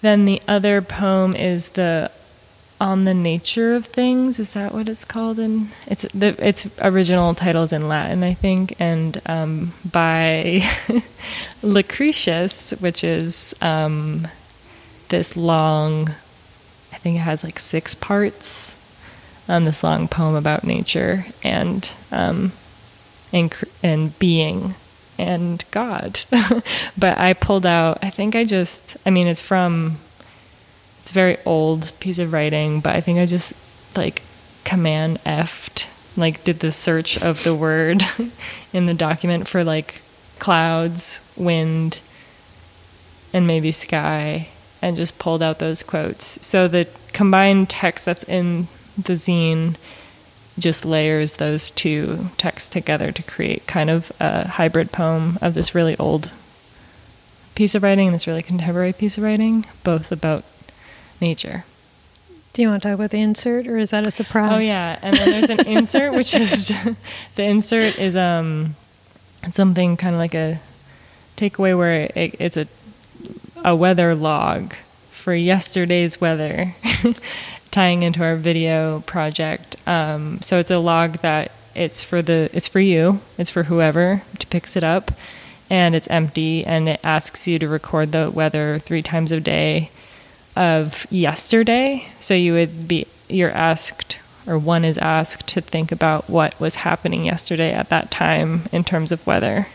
Then 0.00 0.24
the 0.24 0.40
other 0.48 0.82
poem 0.82 1.36
is 1.36 1.68
the 1.68 2.10
on 2.80 3.04
the 3.04 3.14
nature 3.14 3.74
of 3.74 3.86
things. 3.86 4.38
Is 4.38 4.52
that 4.52 4.72
what 4.72 4.88
it's 4.88 5.04
called? 5.04 5.38
In 5.38 5.70
it's 5.86 6.02
the 6.14 6.36
its 6.46 6.68
original 6.80 7.34
title 7.34 7.62
is 7.62 7.72
in 7.72 7.88
Latin, 7.88 8.22
I 8.22 8.34
think, 8.34 8.74
and 8.78 9.20
um, 9.26 9.72
by 9.90 10.62
Lucretius, 11.62 12.72
which 12.72 13.02
is 13.04 13.54
um, 13.60 14.28
this 15.08 15.36
long. 15.36 16.10
I 16.92 16.98
think 16.98 17.16
it 17.16 17.20
has 17.20 17.44
like 17.44 17.58
six 17.58 17.94
parts. 17.94 18.82
Um, 19.48 19.64
this 19.64 19.84
long 19.84 20.08
poem 20.08 20.34
about 20.34 20.64
nature 20.64 21.24
and 21.44 21.88
um, 22.10 22.50
and 23.32 23.54
and 23.82 24.18
being 24.18 24.74
and 25.18 25.64
God. 25.70 26.20
but 26.98 27.18
I 27.18 27.32
pulled 27.32 27.66
out. 27.66 27.98
I 28.02 28.10
think 28.10 28.34
I 28.34 28.44
just. 28.44 28.96
I 29.06 29.10
mean, 29.10 29.26
it's 29.26 29.40
from 29.40 29.98
it's 31.06 31.12
a 31.12 31.14
very 31.14 31.36
old 31.46 31.92
piece 32.00 32.18
of 32.18 32.32
writing, 32.32 32.80
but 32.80 32.96
I 32.96 33.00
think 33.00 33.20
I 33.20 33.26
just 33.26 33.54
like 33.96 34.22
command 34.64 35.20
F'd, 35.24 35.86
like 36.16 36.42
did 36.42 36.58
the 36.58 36.72
search 36.72 37.22
of 37.22 37.44
the 37.44 37.54
word 37.54 38.02
in 38.72 38.86
the 38.86 38.94
document 38.94 39.46
for 39.46 39.62
like 39.62 40.02
clouds, 40.40 41.20
wind, 41.36 42.00
and 43.32 43.46
maybe 43.46 43.70
sky, 43.70 44.48
and 44.82 44.96
just 44.96 45.20
pulled 45.20 45.44
out 45.44 45.60
those 45.60 45.84
quotes. 45.84 46.44
So 46.44 46.66
the 46.66 46.88
combined 47.12 47.70
text 47.70 48.04
that's 48.04 48.24
in 48.24 48.66
the 48.96 49.12
zine 49.12 49.76
just 50.58 50.84
layers 50.84 51.34
those 51.34 51.70
two 51.70 52.30
texts 52.36 52.68
together 52.68 53.12
to 53.12 53.22
create 53.22 53.64
kind 53.68 53.90
of 53.90 54.10
a 54.18 54.48
hybrid 54.48 54.90
poem 54.90 55.38
of 55.40 55.54
this 55.54 55.72
really 55.72 55.96
old 55.98 56.32
piece 57.54 57.76
of 57.76 57.84
writing 57.84 58.08
and 58.08 58.14
this 58.16 58.26
really 58.26 58.42
contemporary 58.42 58.92
piece 58.92 59.16
of 59.16 59.22
writing, 59.22 59.64
both 59.84 60.10
about 60.10 60.42
nature. 61.20 61.64
Do 62.52 62.62
you 62.62 62.68
want 62.68 62.82
to 62.82 62.88
talk 62.88 62.94
about 62.94 63.10
the 63.10 63.20
insert, 63.20 63.66
or 63.66 63.76
is 63.76 63.90
that 63.90 64.06
a 64.06 64.10
surprise? 64.10 64.50
Oh 64.50 64.66
yeah, 64.66 64.98
and 65.02 65.14
then 65.14 65.30
there's 65.30 65.50
an 65.50 65.66
insert, 65.66 66.14
which 66.14 66.34
is 66.34 66.68
the 67.34 67.42
insert 67.44 67.98
is 67.98 68.16
um 68.16 68.74
something 69.52 69.96
kind 69.98 70.14
of 70.14 70.18
like 70.18 70.34
a 70.34 70.58
takeaway 71.36 71.76
where 71.76 72.10
it, 72.14 72.36
it's 72.40 72.56
a 72.56 72.66
a 73.62 73.76
weather 73.76 74.14
log 74.14 74.74
for 75.10 75.34
yesterday's 75.34 76.18
weather, 76.18 76.74
tying 77.70 78.02
into 78.02 78.22
our 78.22 78.36
video 78.36 79.00
project. 79.00 79.76
Um, 79.86 80.40
so 80.40 80.58
it's 80.58 80.70
a 80.70 80.78
log 80.78 81.18
that 81.18 81.52
it's 81.74 82.00
for 82.00 82.22
the 82.22 82.48
it's 82.54 82.68
for 82.68 82.80
you, 82.80 83.20
it's 83.36 83.50
for 83.50 83.64
whoever 83.64 84.22
to 84.38 84.46
picks 84.46 84.76
it 84.76 84.84
up, 84.84 85.10
and 85.68 85.94
it's 85.94 86.08
empty, 86.08 86.64
and 86.64 86.88
it 86.88 87.00
asks 87.04 87.46
you 87.46 87.58
to 87.58 87.68
record 87.68 88.12
the 88.12 88.30
weather 88.30 88.78
three 88.78 89.02
times 89.02 89.30
a 89.30 89.40
day 89.40 89.90
of 90.56 91.06
yesterday. 91.10 92.08
So 92.18 92.34
you 92.34 92.54
would 92.54 92.88
be, 92.88 93.06
you're 93.28 93.50
asked, 93.50 94.18
or 94.46 94.58
one 94.58 94.84
is 94.84 94.98
asked 94.98 95.46
to 95.48 95.60
think 95.60 95.92
about 95.92 96.28
what 96.28 96.58
was 96.58 96.76
happening 96.76 97.24
yesterday 97.24 97.72
at 97.72 97.90
that 97.90 98.10
time 98.10 98.62
in 98.72 98.82
terms 98.82 99.12
of 99.12 99.26
weather. 99.26 99.68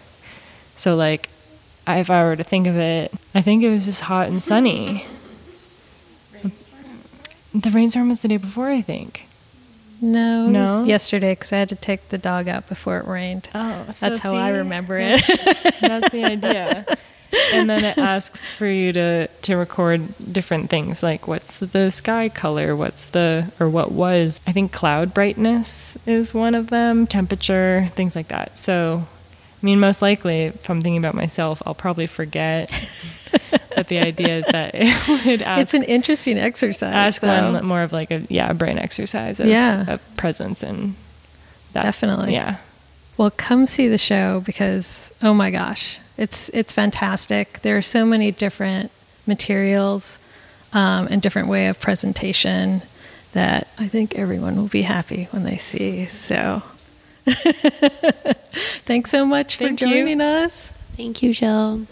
So, 0.76 0.96
like, 0.96 1.30
if 1.88 2.10
I 2.10 2.24
were 2.24 2.36
to 2.36 2.44
think 2.44 2.68
of 2.68 2.76
it, 2.76 3.14
I 3.36 3.42
think 3.42 3.64
it 3.64 3.70
was 3.70 3.86
just 3.86 4.02
hot 4.02 4.28
and 4.28 4.42
sunny. 4.42 5.06
The 7.54 7.70
rainstorm 7.70 8.10
was 8.10 8.22
the 8.22 8.30
day 8.30 8.38
before, 8.38 8.70
I 8.70 8.82
think. 8.82 9.28
No, 10.04 10.48
no, 10.48 10.84
yesterday 10.84 11.34
because 11.34 11.54
I 11.54 11.58
had 11.58 11.70
to 11.70 11.76
take 11.76 12.10
the 12.10 12.18
dog 12.18 12.48
out 12.48 12.68
before 12.68 12.98
it 12.98 13.06
rained. 13.06 13.50
Oh, 13.54 13.86
so 13.94 14.10
that's 14.10 14.20
how 14.20 14.36
I 14.36 14.50
remember 14.50 14.98
it. 14.98 15.22
that's 15.82 16.10
the 16.10 16.24
idea. 16.24 16.98
And 17.54 17.70
then 17.70 17.84
it 17.84 17.98
asks 17.98 18.50
for 18.50 18.68
you 18.68 18.94
to 18.94 19.28
to 19.28 19.56
record 19.56 20.02
different 20.32 20.70
things 20.70 21.02
like 21.04 21.28
what's 21.28 21.60
the 21.60 21.90
sky 21.90 22.30
color, 22.30 22.76
what's 22.76 23.06
the 23.08 23.52
or 23.60 23.70
what 23.70 23.92
was. 23.92 24.42
I 24.46 24.52
think 24.52 24.72
cloud 24.72 25.14
brightness 25.14 25.98
is 26.06 26.34
one 26.34 26.56
of 26.56 26.70
them, 26.70 27.08
temperature, 27.08 27.90
things 27.96 28.16
like 28.16 28.30
that. 28.30 28.58
So, 28.58 29.04
I 29.06 29.66
mean, 29.66 29.80
most 29.80 30.02
likely, 30.02 30.44
if 30.44 30.70
I'm 30.70 30.82
thinking 30.82 31.02
about 31.02 31.16
myself, 31.16 31.62
I'll 31.66 31.76
probably 31.76 32.08
forget. 32.08 32.70
but 33.76 33.88
the 33.88 34.00
idea 34.00 34.38
is 34.38 34.46
that 34.48 34.72
it 34.74 35.26
would 35.26 35.42
ask. 35.42 35.62
It's 35.62 35.74
an 35.74 35.84
interesting 35.84 36.38
exercise. 36.38 36.94
Ask 36.94 37.22
though. 37.22 37.54
one 37.54 37.66
more 37.66 37.82
of 37.82 37.94
like 37.94 38.12
a 38.12 38.22
yeah 38.30 38.54
brain 38.54 38.78
exercise 38.78 39.40
of, 39.40 39.48
yeah. 39.48 39.94
of 39.94 40.18
presence 40.18 40.64
and 40.64 40.96
that, 41.74 41.84
definitely 41.84 42.34
yeah. 42.34 42.58
Well, 43.18 43.32
come 43.32 43.66
see 43.66 43.88
the 43.88 43.98
show 43.98 44.42
because 44.42 45.14
oh 45.22 45.34
my 45.34 45.52
gosh, 45.52 46.00
it's 46.22 46.50
it's 46.50 46.72
fantastic. 46.72 47.62
There 47.62 47.76
are 47.78 47.82
so 47.82 48.06
many 48.06 48.32
different 48.32 48.92
materials 49.26 50.20
um, 50.72 51.08
and 51.10 51.20
different 51.20 51.48
way 51.48 51.68
of 51.68 51.82
presentation 51.82 52.84
that 53.34 53.68
I 53.80 53.88
think 53.88 54.16
everyone 54.16 54.56
will 54.56 54.68
be 54.68 54.84
happy 54.84 55.28
when 55.32 55.44
they 55.44 55.58
see. 55.58 56.06
So, 56.06 56.62
thanks 58.86 59.10
so 59.10 59.26
much 59.26 59.58
Thank 59.58 59.80
for 59.80 59.86
joining 59.86 60.20
you. 60.20 60.26
us. 60.26 60.72
Thank 60.96 61.24
you, 61.24 61.34
Jill. 61.34 61.88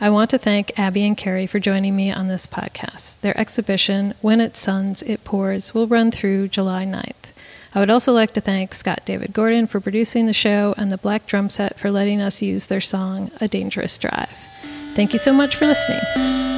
I 0.00 0.08
want 0.08 0.30
to 0.30 0.38
thank 0.38 0.78
Abby 0.78 1.06
and 1.06 1.16
Kerry 1.16 1.46
for 1.46 1.60
joining 1.60 1.94
me 1.94 2.10
on 2.10 2.28
this 2.28 2.46
podcast. 2.46 3.20
Their 3.20 3.38
exhibition, 3.38 4.14
When 4.22 4.40
It 4.40 4.56
Suns, 4.56 5.02
It 5.02 5.24
Pours, 5.24 5.74
will 5.74 5.86
run 5.86 6.10
through 6.10 6.48
July 6.48 6.86
9th. 6.86 7.31
I 7.74 7.80
would 7.80 7.90
also 7.90 8.12
like 8.12 8.32
to 8.32 8.40
thank 8.40 8.74
Scott 8.74 9.00
David 9.04 9.32
Gordon 9.32 9.66
for 9.66 9.80
producing 9.80 10.26
the 10.26 10.32
show 10.32 10.74
and 10.76 10.90
the 10.90 10.98
Black 10.98 11.26
Drum 11.26 11.48
Set 11.48 11.78
for 11.78 11.90
letting 11.90 12.20
us 12.20 12.42
use 12.42 12.66
their 12.66 12.82
song, 12.82 13.30
A 13.40 13.48
Dangerous 13.48 13.96
Drive. 13.96 14.36
Thank 14.94 15.14
you 15.14 15.18
so 15.18 15.32
much 15.32 15.56
for 15.56 15.64
listening. 15.64 16.51